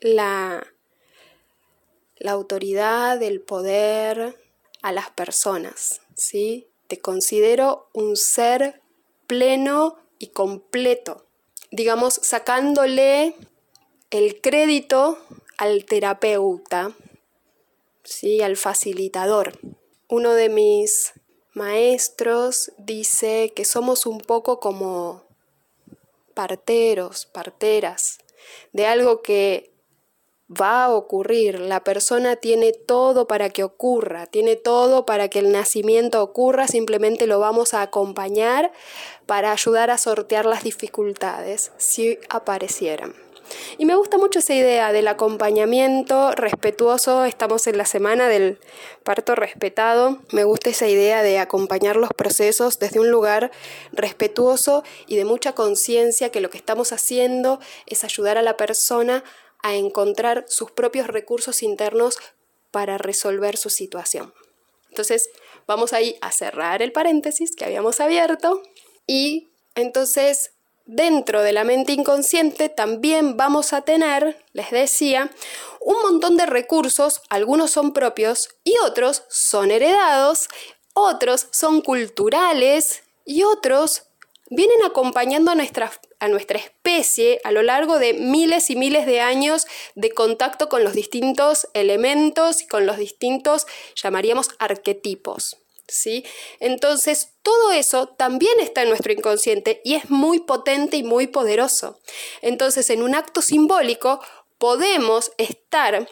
la, 0.00 0.66
la 2.16 2.32
autoridad, 2.32 3.22
el 3.22 3.40
poder 3.40 4.38
a 4.80 4.92
las 4.92 5.10
personas, 5.10 6.00
¿sí? 6.14 6.66
Te 6.88 6.98
considero 6.98 7.88
un 7.92 8.16
ser 8.16 8.80
pleno 9.26 9.96
y 10.18 10.28
completo, 10.28 11.26
digamos, 11.70 12.14
sacándole 12.14 13.36
el 14.10 14.40
crédito 14.40 15.18
al 15.58 15.84
terapeuta, 15.84 16.92
¿sí? 18.04 18.42
al 18.42 18.56
facilitador. 18.56 19.58
Uno 20.08 20.34
de 20.34 20.48
mis 20.48 21.12
maestros 21.54 22.72
dice 22.78 23.52
que 23.54 23.64
somos 23.64 24.06
un 24.06 24.18
poco 24.18 24.60
como 24.60 25.24
parteros, 26.34 27.26
parteras, 27.26 28.18
de 28.72 28.86
algo 28.86 29.22
que 29.22 29.72
va 30.48 30.84
a 30.84 30.94
ocurrir. 30.94 31.60
La 31.60 31.84
persona 31.84 32.36
tiene 32.36 32.72
todo 32.72 33.26
para 33.26 33.50
que 33.50 33.64
ocurra, 33.64 34.26
tiene 34.26 34.56
todo 34.56 35.06
para 35.06 35.28
que 35.28 35.38
el 35.38 35.52
nacimiento 35.52 36.22
ocurra, 36.22 36.68
simplemente 36.68 37.26
lo 37.26 37.38
vamos 37.38 37.74
a 37.74 37.82
acompañar 37.82 38.72
para 39.26 39.52
ayudar 39.52 39.90
a 39.90 39.98
sortear 39.98 40.46
las 40.46 40.64
dificultades 40.64 41.72
si 41.76 42.18
aparecieran. 42.28 43.14
Y 43.78 43.84
me 43.84 43.94
gusta 43.94 44.18
mucho 44.18 44.38
esa 44.38 44.54
idea 44.54 44.92
del 44.92 45.08
acompañamiento 45.08 46.32
respetuoso. 46.32 47.24
Estamos 47.24 47.66
en 47.66 47.78
la 47.78 47.84
semana 47.84 48.28
del 48.28 48.58
parto 49.02 49.34
respetado. 49.34 50.18
Me 50.32 50.44
gusta 50.44 50.70
esa 50.70 50.86
idea 50.86 51.22
de 51.22 51.38
acompañar 51.38 51.96
los 51.96 52.10
procesos 52.10 52.78
desde 52.78 53.00
un 53.00 53.10
lugar 53.10 53.50
respetuoso 53.92 54.84
y 55.06 55.16
de 55.16 55.24
mucha 55.24 55.54
conciencia 55.54 56.30
que 56.30 56.40
lo 56.40 56.50
que 56.50 56.58
estamos 56.58 56.92
haciendo 56.92 57.60
es 57.86 58.04
ayudar 58.04 58.38
a 58.38 58.42
la 58.42 58.56
persona 58.56 59.24
a 59.62 59.74
encontrar 59.74 60.44
sus 60.48 60.70
propios 60.70 61.06
recursos 61.06 61.62
internos 61.62 62.18
para 62.70 62.98
resolver 62.98 63.56
su 63.56 63.70
situación. 63.70 64.34
Entonces, 64.88 65.30
vamos 65.66 65.92
ahí 65.92 66.16
a 66.20 66.32
cerrar 66.32 66.82
el 66.82 66.92
paréntesis 66.92 67.54
que 67.56 67.64
habíamos 67.64 68.00
abierto 68.00 68.62
y 69.06 69.50
entonces 69.74 70.52
dentro 70.86 71.42
de 71.42 71.52
la 71.52 71.64
mente 71.64 71.92
inconsciente 71.92 72.68
también 72.68 73.36
vamos 73.36 73.72
a 73.72 73.82
tener, 73.82 74.44
les 74.52 74.70
decía, 74.70 75.30
un 75.80 76.00
montón 76.02 76.36
de 76.36 76.46
recursos, 76.46 77.22
algunos 77.28 77.70
son 77.70 77.92
propios 77.92 78.50
y 78.64 78.74
otros 78.84 79.24
son 79.28 79.70
heredados, 79.70 80.48
otros 80.94 81.48
son 81.50 81.80
culturales 81.80 83.02
y 83.24 83.42
otros 83.44 84.04
vienen 84.50 84.82
acompañando 84.84 85.50
a 85.50 85.54
nuestra, 85.54 85.90
a 86.18 86.28
nuestra 86.28 86.58
especie 86.58 87.40
a 87.44 87.52
lo 87.52 87.62
largo 87.62 87.98
de 87.98 88.12
miles 88.12 88.68
y 88.68 88.76
miles 88.76 89.06
de 89.06 89.20
años 89.20 89.66
de 89.94 90.10
contacto 90.10 90.68
con 90.68 90.84
los 90.84 90.92
distintos 90.92 91.68
elementos 91.72 92.62
y 92.62 92.66
con 92.66 92.86
los 92.86 92.98
distintos, 92.98 93.66
llamaríamos, 93.94 94.50
arquetipos. 94.58 95.61
¿Sí? 95.88 96.24
Entonces, 96.60 97.30
todo 97.42 97.72
eso 97.72 98.08
también 98.08 98.58
está 98.60 98.82
en 98.82 98.88
nuestro 98.88 99.12
inconsciente 99.12 99.80
y 99.84 99.94
es 99.94 100.10
muy 100.10 100.40
potente 100.40 100.96
y 100.96 101.02
muy 101.02 101.26
poderoso. 101.26 102.00
Entonces, 102.40 102.90
en 102.90 103.02
un 103.02 103.14
acto 103.14 103.42
simbólico 103.42 104.20
podemos 104.58 105.32
estar 105.38 106.08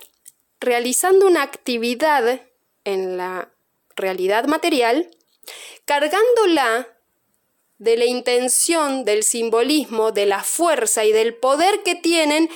realizando 0.60 1.26
una 1.26 1.42
actividad 1.42 2.42
en 2.84 3.16
la 3.16 3.52
realidad 3.96 4.44
material, 4.46 5.10
cargándola 5.84 6.88
de 7.78 7.96
la 7.96 8.04
intención, 8.04 9.04
del 9.04 9.22
simbolismo, 9.22 10.12
de 10.12 10.26
la 10.26 10.42
fuerza 10.42 11.04
y 11.04 11.12
del 11.12 11.34
poder 11.34 11.82
que 11.82 11.94
tienen 11.94 12.50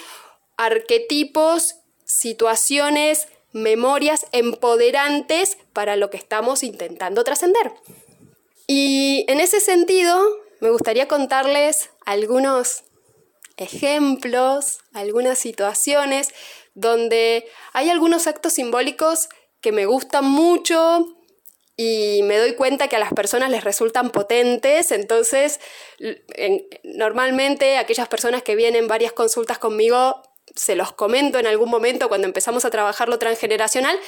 arquetipos, 0.56 1.76
situaciones, 2.04 3.28
memorias 3.54 4.26
empoderantes 4.32 5.56
para 5.72 5.96
lo 5.96 6.10
que 6.10 6.18
estamos 6.18 6.62
intentando 6.62 7.24
trascender. 7.24 7.72
Y 8.66 9.24
en 9.28 9.40
ese 9.40 9.60
sentido, 9.60 10.20
me 10.60 10.70
gustaría 10.70 11.08
contarles 11.08 11.90
algunos 12.04 12.82
ejemplos, 13.56 14.80
algunas 14.92 15.38
situaciones 15.38 16.34
donde 16.74 17.46
hay 17.72 17.90
algunos 17.90 18.26
actos 18.26 18.54
simbólicos 18.54 19.28
que 19.60 19.70
me 19.70 19.86
gustan 19.86 20.24
mucho 20.24 21.16
y 21.76 22.22
me 22.24 22.38
doy 22.38 22.54
cuenta 22.54 22.88
que 22.88 22.96
a 22.96 23.00
las 23.00 23.12
personas 23.12 23.50
les 23.50 23.62
resultan 23.62 24.10
potentes, 24.10 24.90
entonces 24.90 25.60
normalmente 26.82 27.78
aquellas 27.78 28.08
personas 28.08 28.42
que 28.42 28.56
vienen 28.56 28.88
varias 28.88 29.12
consultas 29.12 29.58
conmigo 29.58 30.22
se 30.54 30.76
los 30.76 30.92
comento 30.92 31.38
en 31.38 31.46
algún 31.46 31.70
momento 31.70 32.08
cuando 32.08 32.26
empezamos 32.26 32.64
a 32.64 32.70
trabajar 32.70 33.08
lo 33.08 33.18
transgeneracional, 33.18 33.98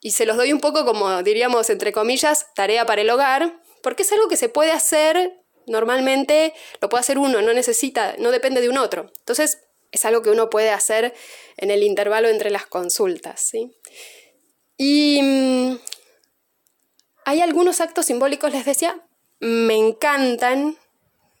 y 0.00 0.12
se 0.12 0.26
los 0.26 0.36
doy 0.36 0.52
un 0.52 0.60
poco 0.60 0.84
como 0.84 1.22
diríamos 1.22 1.70
entre 1.70 1.92
comillas, 1.92 2.46
tarea 2.54 2.84
para 2.86 3.02
el 3.02 3.10
hogar, 3.10 3.60
porque 3.82 4.02
es 4.02 4.12
algo 4.12 4.28
que 4.28 4.36
se 4.36 4.48
puede 4.48 4.72
hacer 4.72 5.38
normalmente, 5.66 6.54
lo 6.80 6.88
puede 6.88 7.00
hacer 7.00 7.18
uno, 7.18 7.40
no 7.40 7.52
necesita, 7.52 8.14
no 8.18 8.30
depende 8.30 8.60
de 8.60 8.68
un 8.68 8.78
otro. 8.78 9.12
Entonces, 9.18 9.60
es 9.92 10.04
algo 10.04 10.22
que 10.22 10.30
uno 10.30 10.50
puede 10.50 10.70
hacer 10.70 11.14
en 11.56 11.70
el 11.70 11.82
intervalo 11.82 12.28
entre 12.28 12.50
las 12.50 12.66
consultas. 12.66 13.40
¿sí? 13.40 13.70
Y 14.76 15.20
mm, 15.22 15.78
hay 17.24 17.40
algunos 17.40 17.80
actos 17.80 18.06
simbólicos, 18.06 18.52
les 18.52 18.64
decía, 18.64 19.06
me 19.38 19.76
encantan, 19.76 20.78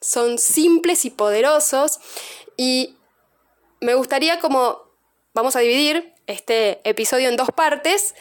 son 0.00 0.38
simples 0.38 1.04
y 1.04 1.10
poderosos 1.10 1.98
y 2.56 2.96
me 3.82 3.94
gustaría 3.94 4.40
como, 4.40 4.80
vamos 5.34 5.56
a 5.56 5.60
dividir 5.60 6.14
este 6.26 6.80
episodio 6.88 7.28
en 7.28 7.36
dos 7.36 7.50
partes. 7.50 8.14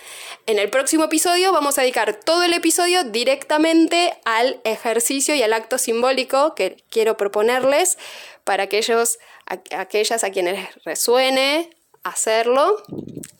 En 0.47 0.59
el 0.59 0.69
próximo 0.69 1.05
episodio 1.05 1.53
vamos 1.53 1.77
a 1.77 1.81
dedicar 1.81 2.19
todo 2.19 2.43
el 2.43 2.53
episodio 2.53 3.03
directamente 3.03 4.13
al 4.25 4.59
ejercicio 4.63 5.35
y 5.35 5.43
al 5.43 5.53
acto 5.53 5.77
simbólico 5.77 6.55
que 6.55 6.83
quiero 6.89 7.15
proponerles 7.15 7.97
para 8.43 8.63
aquellos, 8.63 9.19
aquellas 9.45 10.23
a 10.23 10.31
quienes 10.31 10.67
resuene 10.83 11.69
hacerlo, 12.03 12.81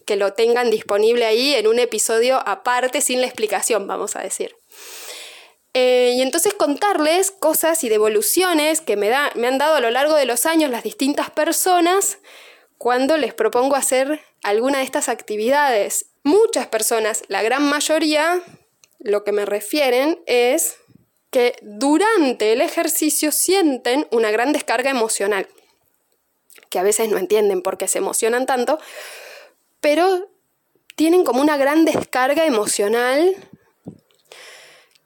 que 0.05 0.15
lo 0.15 0.33
tengan 0.33 0.69
disponible 0.69 1.25
ahí 1.25 1.55
en 1.55 1.65
un 1.65 1.79
episodio 1.79 2.39
aparte 2.45 3.01
sin 3.01 3.19
la 3.19 3.27
explicación, 3.27 3.87
vamos 3.87 4.15
a 4.15 4.21
decir. 4.21 4.60
Eh, 5.73 6.13
y 6.17 6.21
entonces 6.21 6.53
contarles 6.53 7.31
cosas 7.31 7.83
y 7.83 7.89
devoluciones 7.89 8.81
que 8.81 8.97
me, 8.97 9.07
da, 9.07 9.31
me 9.35 9.47
han 9.47 9.57
dado 9.57 9.75
a 9.75 9.79
lo 9.79 9.89
largo 9.89 10.15
de 10.15 10.25
los 10.25 10.45
años 10.45 10.69
las 10.69 10.83
distintas 10.83 11.29
personas 11.29 12.17
cuando 12.77 13.15
les 13.17 13.33
propongo 13.33 13.75
hacer 13.75 14.21
alguna 14.43 14.79
de 14.79 14.83
estas 14.83 15.07
actividades. 15.07 16.07
Muchas 16.23 16.67
personas, 16.67 17.23
la 17.27 17.41
gran 17.41 17.63
mayoría, 17.63 18.41
lo 18.99 19.23
que 19.23 19.31
me 19.31 19.45
refieren 19.45 20.21
es 20.25 20.75
que 21.29 21.55
durante 21.61 22.51
el 22.51 22.59
ejercicio 22.59 23.31
sienten 23.31 24.07
una 24.11 24.31
gran 24.31 24.51
descarga 24.51 24.89
emocional, 24.91 25.47
que 26.69 26.79
a 26.79 26.83
veces 26.83 27.09
no 27.09 27.17
entienden 27.17 27.61
por 27.61 27.77
qué 27.77 27.87
se 27.87 27.99
emocionan 27.99 28.45
tanto, 28.45 28.77
pero 29.79 30.29
tienen 30.95 31.23
como 31.23 31.41
una 31.41 31.57
gran 31.57 31.85
descarga 31.85 32.45
emocional 32.45 33.35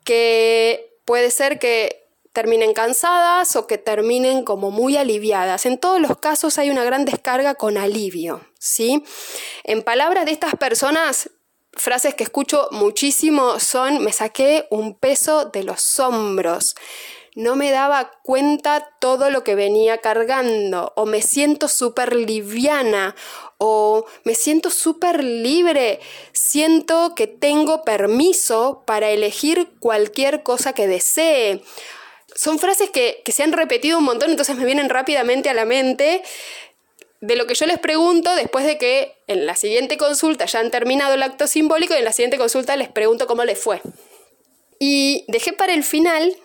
que 0.05 0.97
puede 1.03 1.31
ser 1.31 1.59
que 1.59 2.05
terminen 2.31 2.73
cansadas 2.73 3.55
o 3.55 3.65
que 3.65 3.77
terminen 3.77 4.43
como 4.43 4.69
muy 4.69 4.97
aliviadas. 4.97 5.65
En 5.65 5.77
todos 5.77 5.99
los 5.99 6.17
casos 6.17 6.57
hay 6.57 6.69
una 6.69 6.83
gran 6.83 7.05
descarga 7.05 7.55
con 7.55 7.77
alivio, 7.77 8.41
¿sí? 8.59 9.03
En 9.63 9.83
palabras 9.83 10.25
de 10.25 10.31
estas 10.31 10.55
personas, 10.55 11.29
frases 11.73 12.13
que 12.13 12.23
escucho 12.23 12.67
muchísimo 12.71 13.59
son 13.59 14.03
me 14.03 14.11
saqué 14.11 14.67
un 14.69 14.97
peso 14.97 15.45
de 15.45 15.63
los 15.63 15.99
hombros 15.99 16.75
no 17.35 17.57
me 17.57 17.69
daba 17.69 18.11
cuenta 18.23 18.95
todo 18.99 19.29
lo 19.29 19.43
que 19.43 19.55
venía 19.55 19.99
cargando, 19.99 20.93
o 20.95 21.05
me 21.05 21.21
siento 21.21 21.67
súper 21.67 22.15
liviana, 22.15 23.13
o 23.57 24.05
me 24.23 24.35
siento 24.35 24.69
súper 24.69 25.21
libre, 25.21 25.99
siento 26.31 27.13
que 27.13 27.27
tengo 27.27 27.83
permiso 27.83 28.83
para 28.87 29.09
elegir 29.09 29.69
cualquier 29.79 30.43
cosa 30.43 30.71
que 30.71 30.87
desee. 30.87 31.61
Son 32.33 32.57
frases 32.57 32.89
que, 32.89 33.21
se 33.27 33.43
han 33.43 33.51
repetido 33.51 33.97
un 33.99 34.05
montón, 34.05 34.31
entonces 34.31 34.55
me 34.55 34.65
vienen 34.65 34.89
rápidamente 34.89 35.49
a 35.49 35.53
la 35.53 35.65
mente 35.65 36.23
de 37.19 37.35
lo 37.35 37.47
que 37.47 37.55
yo 37.55 37.65
les 37.65 37.79
pregunto 37.79 38.33
después 38.35 38.65
de 38.65 38.77
que 38.77 39.17
en 39.27 39.45
la 39.45 39.55
siguiente 39.55 39.97
consulta 39.97 40.45
ya 40.45 40.59
han 40.59 40.71
terminado 40.71 41.15
el 41.15 41.23
acto 41.23 41.47
simbólico 41.47 41.93
y 41.95 41.97
en 41.97 42.05
la 42.05 42.13
siguiente 42.13 42.37
consulta 42.37 42.75
les 42.77 42.89
pregunto 42.89 43.27
cómo 43.27 43.43
les 43.43 43.59
fue. 43.59 43.81
Y 44.79 45.25
dejé 45.27 45.51
para 45.51 45.73
el 45.73 45.83
final 45.83 46.37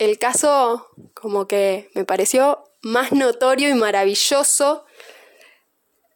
el 0.00 0.18
caso 0.18 0.88
como 1.14 1.46
que 1.46 1.90
me 1.94 2.04
pareció 2.04 2.64
más 2.80 3.12
notorio 3.12 3.68
y 3.68 3.74
maravilloso 3.74 4.84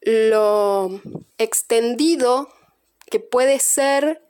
lo 0.01 1.01
extendido 1.39 2.49
que 3.11 3.21
puede 3.21 3.61
ser 3.61 4.23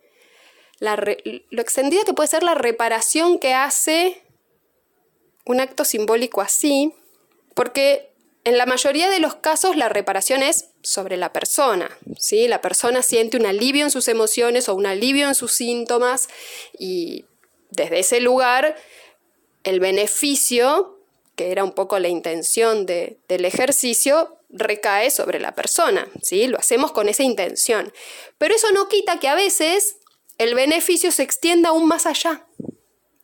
la 0.80 0.96
lo 0.96 1.62
extendido 1.62 2.04
que 2.04 2.12
puede 2.14 2.28
ser 2.28 2.42
la 2.42 2.54
reparación 2.54 3.38
que 3.38 3.54
hace 3.54 4.24
un 5.46 5.60
acto 5.60 5.84
simbólico 5.84 6.40
así, 6.40 6.92
porque 7.54 8.12
en 8.44 8.58
la 8.58 8.66
mayoría 8.66 9.08
de 9.08 9.20
los 9.20 9.36
casos 9.36 9.76
la 9.76 9.88
reparación 9.88 10.42
es 10.42 10.70
sobre 10.82 11.16
la 11.16 11.32
persona, 11.32 11.96
¿sí? 12.18 12.48
La 12.48 12.60
persona 12.60 13.02
siente 13.02 13.36
un 13.36 13.46
alivio 13.46 13.84
en 13.84 13.90
sus 13.90 14.08
emociones 14.08 14.68
o 14.68 14.74
un 14.74 14.86
alivio 14.86 15.28
en 15.28 15.34
sus 15.34 15.52
síntomas 15.52 16.28
y 16.76 17.24
desde 17.70 18.00
ese 18.00 18.20
lugar 18.20 18.76
el 19.64 19.81
beneficio, 19.81 20.98
que 21.37 21.50
era 21.50 21.64
un 21.64 21.72
poco 21.72 21.98
la 21.98 22.09
intención 22.09 22.87
del 22.87 23.44
ejercicio, 23.44 24.38
recae 24.50 25.11
sobre 25.11 25.40
la 25.40 25.55
persona, 25.55 26.09
¿sí? 26.22 26.46
Lo 26.46 26.59
hacemos 26.59 26.92
con 26.92 27.09
esa 27.09 27.24
intención. 27.24 27.92
Pero 28.38 28.55
eso 28.55 28.70
no 28.72 28.88
quita 28.88 29.18
que 29.18 29.29
a 29.29 29.35
veces 29.35 29.96
el 30.38 30.55
beneficio 30.55 31.11
se 31.11 31.22
extienda 31.22 31.70
aún 31.70 31.87
más 31.87 32.07
allá 32.07 32.46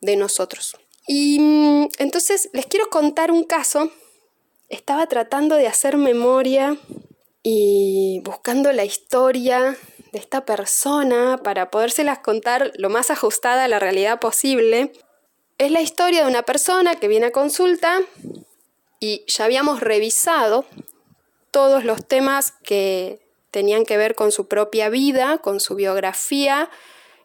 de 0.01 0.17
nosotros. 0.17 0.77
Y 1.07 1.39
mm, 1.41 1.89
entonces 1.99 2.51
les 2.53 2.67
quiero 2.67 2.89
contar 2.91 3.31
un 3.31 3.45
caso. 3.45 3.91
Estaba 4.69 5.07
tratando 5.07 5.57
de 5.57 5.67
hacer 5.67 5.97
memoria 5.97 6.77
y 7.43 8.21
buscando 8.25 8.73
la 8.73 8.85
historia 8.85 9.77
de 10.13 10.19
esta 10.19 10.45
persona 10.45 11.41
para 11.43 11.71
podérselas 11.71 12.19
contar 12.19 12.73
lo 12.77 12.91
más 12.91 13.11
ajustada 13.11 13.65
a 13.65 13.69
la 13.69 13.79
realidad 13.79 14.21
posible. 14.21 14.93
Es 15.61 15.71
la 15.71 15.83
historia 15.83 16.23
de 16.23 16.31
una 16.31 16.43
persona 16.43 16.95
que 16.95 17.07
viene 17.07 17.27
a 17.27 17.33
consulta 17.33 18.01
y 18.99 19.27
ya 19.27 19.45
habíamos 19.45 19.81
revisado 19.81 20.65
todos 21.51 21.85
los 21.85 22.09
temas 22.09 22.55
que 22.65 23.21
tenían 23.51 23.85
que 23.85 23.99
ver 23.99 24.15
con 24.15 24.33
su 24.33 24.49
propia 24.49 24.89
vida, 24.89 25.37
con 25.37 25.61
su 25.61 25.75
biografía, 25.75 26.71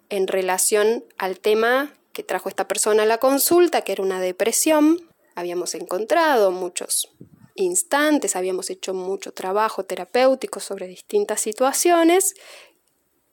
en 0.09 0.27
relación 0.27 1.05
al 1.17 1.39
tema 1.39 1.93
que 2.11 2.23
trajo 2.23 2.49
esta 2.49 2.67
persona 2.67 3.03
a 3.03 3.05
la 3.05 3.19
consulta, 3.19 3.83
que 3.83 3.93
era 3.93 4.03
una 4.03 4.19
depresión. 4.19 5.09
Habíamos 5.35 5.73
encontrado 5.73 6.51
muchos 6.51 7.07
instantes, 7.53 8.35
habíamos 8.35 8.69
hecho 8.69 8.93
mucho 8.93 9.31
trabajo 9.31 9.85
terapéutico 9.85 10.59
sobre 10.59 10.87
distintas 10.87 11.39
situaciones 11.39 12.33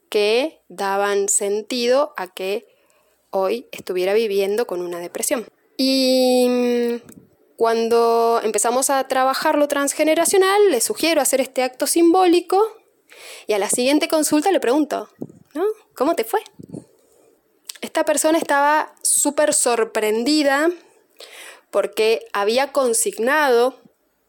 que 0.08 0.62
daban 0.68 1.28
sentido 1.28 2.14
a 2.16 2.32
que 2.32 2.71
hoy 3.32 3.66
estuviera 3.72 4.14
viviendo 4.14 4.66
con 4.66 4.80
una 4.80 5.00
depresión. 5.00 5.46
Y 5.76 6.46
mm, 6.48 6.94
cuando 7.56 8.40
empezamos 8.42 8.90
a 8.90 9.08
trabajar 9.08 9.58
lo 9.58 9.66
transgeneracional, 9.66 10.70
le 10.70 10.80
sugiero 10.80 11.20
hacer 11.20 11.40
este 11.40 11.62
acto 11.62 11.86
simbólico 11.86 12.62
y 13.46 13.54
a 13.54 13.58
la 13.58 13.68
siguiente 13.68 14.08
consulta 14.08 14.52
le 14.52 14.60
pregunto, 14.60 15.08
¿no? 15.54 15.64
¿Cómo 15.94 16.14
te 16.14 16.24
fue? 16.24 16.40
Esta 17.80 18.04
persona 18.04 18.38
estaba 18.38 18.94
súper 19.02 19.54
sorprendida 19.54 20.70
porque 21.70 22.26
había 22.32 22.70
consignado 22.70 23.80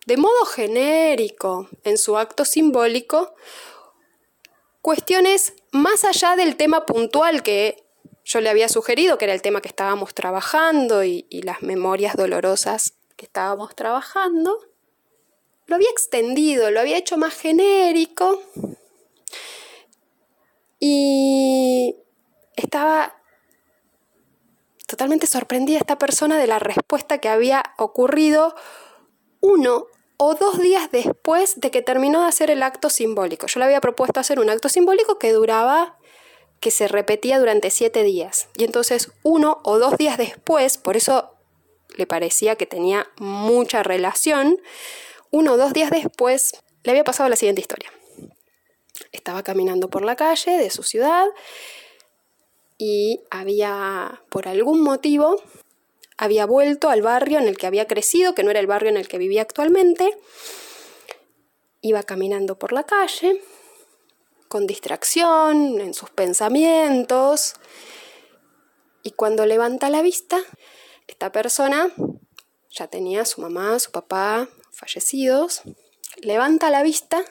de 0.06 0.18
modo 0.18 0.46
genérico 0.46 1.70
en 1.84 1.98
su 1.98 2.18
acto 2.18 2.46
simbólico 2.46 3.36
cuestiones 4.82 5.54
más 5.72 6.04
allá 6.04 6.36
del 6.36 6.58
tema 6.58 6.86
puntual 6.86 7.42
que 7.42 7.83
yo 8.24 8.42
le 8.42 8.50
había 8.50 8.70
sugerido, 8.70 9.18
que 9.18 9.26
era 9.26 9.34
el 9.34 9.42
tema 9.42 9.62
que 9.62 9.68
estábamos 9.68 10.14
trabajando 10.14 11.04
y, 11.04 11.26
las 11.44 11.62
memorias 11.62 12.16
dolorosas 12.16 12.94
que 13.18 13.26
estábamos 13.26 13.76
trabajando, 13.76 14.60
lo 15.68 15.76
había 15.76 15.90
extendido, 15.90 16.72
lo 16.72 16.80
había 16.80 16.98
hecho 16.98 17.18
más 17.18 17.34
genérico 17.34 18.42
y 20.80 21.96
estaba 22.56 23.16
totalmente 24.88 25.28
sorprendida 25.28 25.78
esta 25.78 25.98
persona 25.98 26.38
de 26.38 26.48
la 26.48 26.60
respuesta 26.60 27.20
que 27.20 27.30
había 27.30 27.64
ocurrido 27.78 28.56
uno 29.42 29.88
o 30.18 30.36
dos 30.36 30.60
días 30.60 30.92
después 30.92 31.60
de 31.60 31.72
que 31.72 31.82
terminó 31.82 32.22
de 32.22 32.28
hacer 32.28 32.52
el 32.52 32.64
acto 32.64 32.90
simbólico. 32.90 33.48
Yo 33.48 33.60
le 33.60 33.66
había 33.66 33.82
propuesto 33.82 34.20
hacer 34.20 34.40
un 34.40 34.50
acto 34.50 34.70
simbólico 34.70 35.20
que 35.20 35.34
duraba 35.34 35.98
que 36.64 36.72
se 36.72 36.88
repetía 36.88 37.40
durante 37.40 37.70
siete 37.70 38.04
días. 38.04 38.48
Y 38.58 38.64
entonces 38.64 39.12
uno 39.22 39.60
o 39.66 39.80
dos 39.80 39.98
días 39.98 40.18
después, 40.18 40.78
por 40.78 40.96
eso 40.96 41.34
le 41.98 42.08
parecía 42.08 42.56
que 42.56 42.66
tenía 42.66 43.12
mucha 43.18 43.84
relación, 43.84 44.62
uno 45.30 45.54
o 45.54 45.58
dos 45.58 45.74
días 45.74 45.92
después 45.92 46.54
le 46.84 46.92
había 46.92 47.04
pasado 47.04 47.28
la 47.28 47.36
siguiente 47.36 47.60
historia. 47.60 47.92
Estaba 49.12 49.44
caminando 49.44 49.90
por 49.90 50.06
la 50.06 50.16
calle 50.16 50.52
de 50.52 50.70
su 50.70 50.84
ciudad 50.84 51.28
y 52.78 53.20
había, 53.30 54.24
por 54.30 54.48
algún 54.48 54.82
motivo, 54.82 55.44
había 56.18 56.46
vuelto 56.46 56.90
al 56.90 57.02
barrio 57.02 57.40
en 57.40 57.50
el 57.50 57.58
que 57.58 57.68
había 57.68 57.88
crecido, 57.88 58.34
que 58.34 58.44
no 58.44 58.52
era 58.52 58.62
el 58.62 58.68
barrio 58.68 58.90
en 58.90 58.96
el 58.96 59.10
que 59.10 59.18
vivía 59.18 59.42
actualmente. 59.42 60.18
Iba 61.82 62.04
caminando 62.04 62.58
por 62.58 62.72
la 62.72 62.86
calle 62.86 63.42
con 64.54 64.68
distracción, 64.68 65.82
en 65.82 65.96
sus 65.96 66.12
pensamientos. 66.12 67.56
Y 69.02 69.10
cuando 69.10 69.48
levanta 69.48 69.90
la 69.90 70.04
vista, 70.04 70.40
esta 71.08 71.32
persona 71.32 71.92
ya 72.70 72.86
tenía 72.86 73.22
a 73.22 73.26
su 73.26 73.42
mamá, 73.42 73.80
su 73.80 73.90
papá 73.90 74.48
fallecidos, 74.70 75.64
levanta 76.22 76.70
la 76.70 76.84
vista 76.84 77.26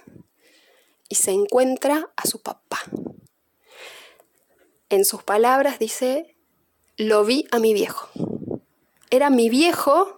y 1.09 1.15
se 1.15 1.31
encuentra 1.31 2.11
a 2.17 2.27
su 2.27 2.43
papá. 2.43 2.81
En 4.89 5.05
sus 5.05 5.23
palabras 5.23 5.79
dice, 5.79 6.35
lo 6.97 7.25
vi 7.25 7.47
a 7.53 7.61
mi 7.61 7.73
viejo. 7.73 8.09
Era 9.11 9.31
mi 9.31 9.49
viejo 9.49 10.17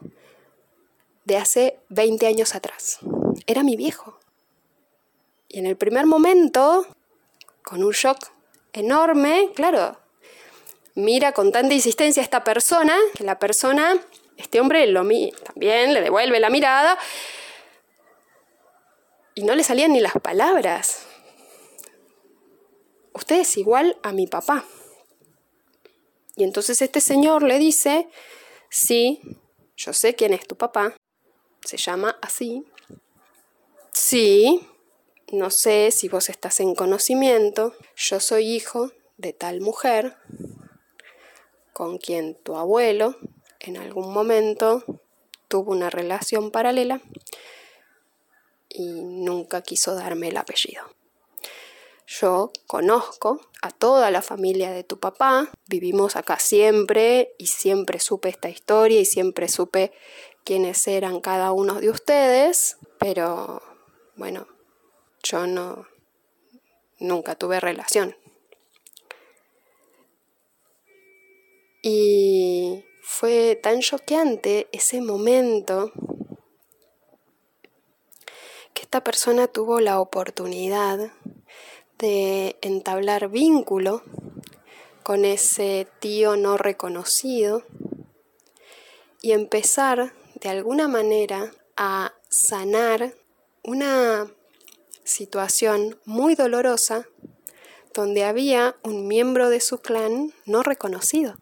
de 1.27 1.37
hace 1.37 1.81
20 1.91 2.27
años 2.27 2.55
atrás. 2.55 3.01
Era 3.47 3.63
mi 3.63 3.77
viejo. 3.77 4.24
Y 5.55 5.61
en 5.61 5.67
el 5.67 5.77
primer 5.77 6.05
momento, 6.05 6.85
con 7.63 7.85
un 7.85 7.93
shock 7.93 8.19
enorme, 8.73 9.53
claro, 9.55 9.97
mira 10.97 11.31
con 11.31 11.53
tanta 11.53 11.73
insistencia 11.73 12.21
a 12.21 12.25
esta 12.25 12.43
persona, 12.43 12.99
que 13.15 13.23
la 13.23 13.39
persona, 13.39 14.05
este 14.37 14.59
hombre 14.59 14.85
lo 14.89 15.03
también 15.45 15.95
le 15.95 16.01
devuelve 16.01 16.41
la 16.41 16.51
mirada 16.51 16.99
y 19.37 19.45
no 19.45 19.55
le 19.55 19.63
salían 19.63 19.93
ni 19.93 20.01
las 20.01 20.15
palabras. 20.15 21.07
Usted 23.13 23.37
es 23.37 23.57
igual 23.57 23.97
a 24.03 24.11
mi 24.11 24.27
papá. 24.27 24.65
Y 26.35 26.43
entonces 26.43 26.83
este 26.83 27.01
señor 27.01 27.45
le 27.45 27.61
dice, 27.61 28.09
sí, 28.71 29.21
yo 29.77 29.93
sé 29.93 30.17
quién 30.17 30.33
es 30.33 30.49
tu 30.49 30.57
papá, 30.57 30.97
se 31.65 31.77
llama 31.77 32.19
así. 32.23 32.65
Sí, 33.93 34.69
no 35.33 35.51
sé 35.51 35.91
si 35.91 36.09
vos 36.09 36.29
estás 36.29 36.61
en 36.61 36.75
conocimiento, 36.75 37.75
yo 37.97 38.21
soy 38.21 38.55
hijo 38.55 38.93
de 39.17 39.33
tal 39.33 39.61
mujer 39.61 40.17
con 41.73 41.99
quien 41.99 42.35
tu 42.35 42.57
abuelo 42.57 43.17
en 43.61 43.77
algún 43.77 44.13
momento 44.13 44.85
tuvo 45.49 45.73
una 45.73 45.91
relación 45.91 46.51
paralela 46.51 47.01
y 48.69 49.05
nunca 49.05 49.63
quiso 49.63 49.95
darme 49.95 50.29
el 50.29 50.37
apellido. 50.37 50.85
Yo 52.07 52.53
conozco 52.67 53.41
a 53.63 53.71
toda 53.71 54.11
la 54.11 54.21
familia 54.21 54.71
de 54.71 54.85
tu 54.85 55.01
papá, 55.01 55.51
vivimos 55.67 56.17
acá 56.17 56.39
siempre 56.39 57.35
y 57.39 57.47
siempre 57.47 57.99
supe 57.99 58.29
esta 58.29 58.51
historia 58.51 59.01
y 59.01 59.07
siempre 59.07 59.49
supe 59.49 59.93
quiénes 60.45 60.87
eran 60.87 61.21
cada 61.21 61.53
uno 61.53 61.81
de 61.81 61.89
ustedes, 61.89 62.77
pero 62.99 63.63
bueno, 64.17 64.47
yo 65.25 65.47
no, 65.47 65.87
nunca 66.99 67.35
tuve 67.35 67.59
relación. 67.59 68.17
Y 71.83 72.85
fue 73.03 73.59
tan 73.63 73.81
choqueante 73.81 74.69
ese 74.73 75.01
momento 75.01 75.93
que 78.73 78.83
esta 78.83 79.03
persona 79.03 79.49
tuvo 79.49 79.81
la 79.81 80.01
oportunidad 80.01 81.13
de 81.99 82.57
entablar 82.63 83.29
vínculo 83.29 84.03
con 85.03 85.25
ese 85.25 85.87
tío 86.01 86.37
no 86.37 86.57
reconocido 86.57 87.63
y 89.21 89.33
empezar 89.33 90.13
de 90.35 90.49
alguna 90.49 90.89
manera 90.89 91.53
a 91.77 92.15
sanar 92.29 93.15
una 93.63 94.31
situación 95.05 95.99
muy 96.05 96.35
dolorosa 96.35 97.07
donde 97.95 98.25
había 98.25 98.77
un 98.83 99.07
miembro 99.07 99.49
de 99.51 99.61
su 99.61 99.79
clan 99.79 100.35
no 100.47 100.63
reconocido. 100.63 101.37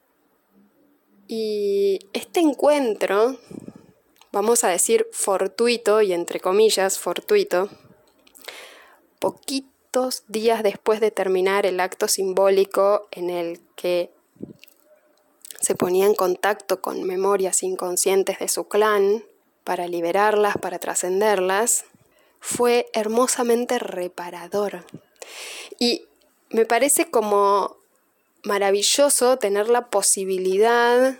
Y 1.26 2.00
este 2.12 2.40
encuentro, 2.40 3.38
vamos 4.32 4.64
a 4.64 4.68
decir 4.68 5.06
fortuito 5.12 6.02
y 6.02 6.12
entre 6.12 6.40
comillas 6.40 6.98
fortuito, 6.98 7.70
poquitos 9.18 10.24
días 10.28 10.62
después 10.62 11.00
de 11.00 11.10
terminar 11.10 11.64
el 11.64 11.80
acto 11.80 12.06
simbólico 12.06 13.08
en 13.12 13.30
el 13.30 13.60
que 13.76 14.10
se 15.60 15.74
ponía 15.74 16.06
en 16.06 16.14
contacto 16.14 16.82
con 16.82 17.02
memorias 17.04 17.62
inconscientes 17.62 18.40
de 18.40 18.48
su 18.48 18.68
clan 18.68 19.24
para 19.64 19.86
liberarlas, 19.86 20.58
para 20.58 20.78
trascenderlas, 20.78 21.84
fue 22.42 22.90
hermosamente 22.92 23.78
reparador. 23.78 24.84
Y 25.78 26.06
me 26.50 26.66
parece 26.66 27.08
como 27.08 27.76
maravilloso 28.42 29.38
tener 29.38 29.70
la 29.70 29.88
posibilidad 29.88 31.16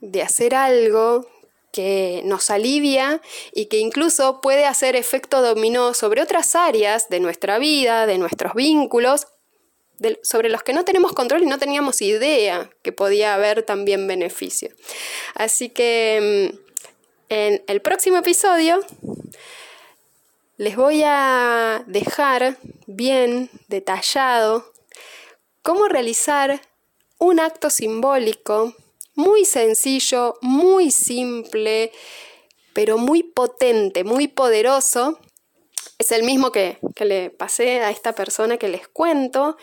de 0.00 0.22
hacer 0.22 0.56
algo 0.56 1.26
que 1.72 2.22
nos 2.24 2.50
alivia 2.50 3.22
y 3.52 3.66
que 3.66 3.78
incluso 3.78 4.40
puede 4.40 4.64
hacer 4.64 4.96
efecto 4.96 5.42
dominó 5.42 5.94
sobre 5.94 6.20
otras 6.20 6.56
áreas 6.56 7.08
de 7.08 7.20
nuestra 7.20 7.58
vida, 7.58 8.06
de 8.06 8.18
nuestros 8.18 8.54
vínculos, 8.54 9.28
sobre 10.22 10.48
los 10.48 10.64
que 10.64 10.72
no 10.72 10.84
tenemos 10.84 11.12
control 11.12 11.44
y 11.44 11.46
no 11.46 11.58
teníamos 11.58 12.02
idea 12.02 12.68
que 12.82 12.90
podía 12.90 13.34
haber 13.34 13.62
también 13.62 14.08
beneficio. 14.08 14.70
Así 15.34 15.68
que 15.68 16.50
mm, 16.52 16.58
en 17.28 17.64
el 17.68 17.80
próximo 17.80 18.16
episodio 18.18 18.84
les 20.56 20.76
voy 20.76 21.02
a 21.04 21.82
dejar 21.86 22.58
bien 22.86 23.50
detallado 23.68 24.72
cómo 25.62 25.88
realizar 25.88 26.60
un 27.18 27.40
acto 27.40 27.70
simbólico 27.70 28.74
muy 29.14 29.44
sencillo, 29.44 30.36
muy 30.42 30.90
simple, 30.90 31.92
pero 32.72 32.98
muy 32.98 33.22
potente, 33.22 34.04
muy 34.04 34.28
poderoso. 34.28 35.18
Es 35.98 36.12
el 36.12 36.24
mismo 36.24 36.50
que, 36.50 36.78
que 36.94 37.04
le 37.04 37.30
pasé 37.30 37.80
a 37.80 37.90
esta 37.90 38.14
persona 38.14 38.56
que 38.56 38.68
les 38.68 38.88
cuento 38.88 39.56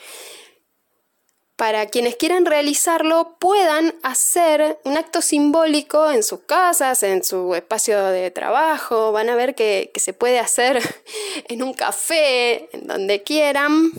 para 1.62 1.86
quienes 1.86 2.15
quieran 2.15 2.47
realizarlo 2.47 3.36
puedan 3.38 3.93
hacer 4.02 4.80
un 4.84 4.97
acto 4.97 5.21
simbólico 5.21 6.10
en 6.10 6.24
sus 6.24 6.39
casas, 6.39 7.04
en 7.04 7.24
su 7.24 7.54
espacio 7.54 8.04
de 8.06 8.32
trabajo. 8.32 9.12
Van 9.12 9.30
a 9.30 9.36
ver 9.36 9.54
que, 9.54 9.91
se 9.93 10.13
puede 10.13 10.39
hacer 10.39 10.82
en 11.50 11.62
un 11.62 11.76
café, 11.76 12.67
en 12.76 12.88
donde 12.88 13.21
quieran. 13.21 13.91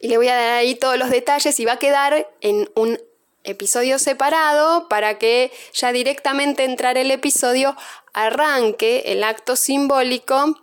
Y 0.00 0.08
le 0.08 0.16
voy 0.16 0.26
a 0.26 0.34
dar 0.34 0.54
ahí 0.54 0.74
todos 0.74 0.98
los 0.98 1.08
detalles 1.08 1.60
y 1.60 1.64
va 1.66 1.74
a 1.74 1.78
quedar 1.78 2.28
en 2.40 2.68
un 2.74 2.98
episodio 3.44 4.00
separado 4.00 4.88
para 4.88 5.18
que 5.18 5.52
ya 5.72 5.92
directamente 5.92 6.64
entrar 6.64 6.98
el 6.98 7.12
episodio 7.12 7.76
arranque 8.12 9.04
el 9.06 9.22
acto 9.22 9.54
simbólico 9.54 10.56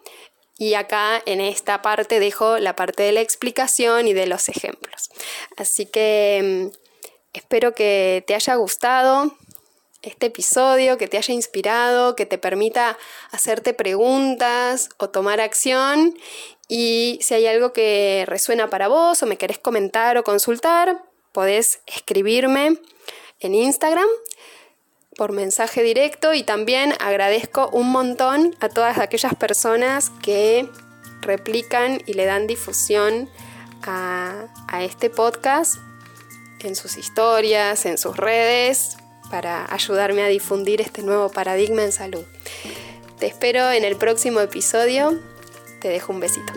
y 0.60 0.74
acá 0.74 1.24
en 1.26 1.40
esta 1.40 1.82
parte 1.82 2.20
dejo 2.20 2.60
la 2.60 2.76
parte 2.76 3.02
de 3.02 3.14
la 3.14 3.22
explicación 3.22 4.08
y 4.08 4.14
de 4.14 4.28
los 4.28 4.50
ejemplos. 4.50 5.10
Así 5.56 5.86
que 5.86 6.70
mm, 6.70 6.78
espero 7.34 7.74
que 7.74 8.26
te 8.28 8.36
haya 8.36 8.56
gustado 8.56 9.36
este 10.02 10.28
episodio, 10.28 10.98
que 10.98 11.08
te 11.08 11.18
haya 11.18 11.34
inspirado, 11.34 12.16
que 12.16 12.26
te 12.26 12.38
permita 12.38 12.98
hacerte 13.32 13.74
preguntas 13.74 14.90
o 14.98 15.10
tomar 15.10 15.40
acción. 15.40 16.18
Y 16.68 17.20
si 17.22 17.36
hay 17.36 17.48
algo 17.48 17.72
que 17.72 18.26
resuena 18.28 18.70
para 18.70 18.90
vos 18.90 19.24
o 19.24 19.26
me 19.26 19.38
querés 19.38 19.60
comentar 19.60 20.18
o 20.18 20.24
consultar, 20.26 21.02
podés 21.32 21.82
escribirme 21.88 22.78
en 23.40 23.56
Instagram 23.56 24.08
por 25.20 25.34
mensaje 25.34 25.84
directo 25.84 26.34
y 26.34 26.44
también 26.44 26.94
agradezco 27.02 27.70
un 27.74 27.92
montón 27.92 28.56
a 28.62 28.70
todas 28.70 29.00
aquellas 29.00 29.36
personas 29.36 30.14
que 30.22 30.70
replican 31.20 32.02
y 32.06 32.14
le 32.14 32.24
dan 32.24 32.48
difusión 32.48 33.30
a, 33.84 34.48
este 34.80 35.10
podcast 35.10 35.76
en 36.62 36.74
sus 36.74 36.96
historias, 36.96 37.86
en 37.86 37.98
sus 37.98 38.16
redes, 38.16 38.96
para 39.30 39.68
ayudarme 39.74 40.24
a 40.24 40.28
difundir 40.28 40.80
este 40.80 41.02
nuevo 41.02 41.30
paradigma 41.30 41.84
en 41.84 41.92
salud. 41.92 42.24
Te 43.20 43.26
espero 43.28 43.74
en 43.74 43.84
el 43.84 43.98
próximo 43.98 44.40
episodio. 44.40 45.20
Te 45.82 45.90
dejo 45.90 46.14
un 46.14 46.22
besito. 46.22 46.54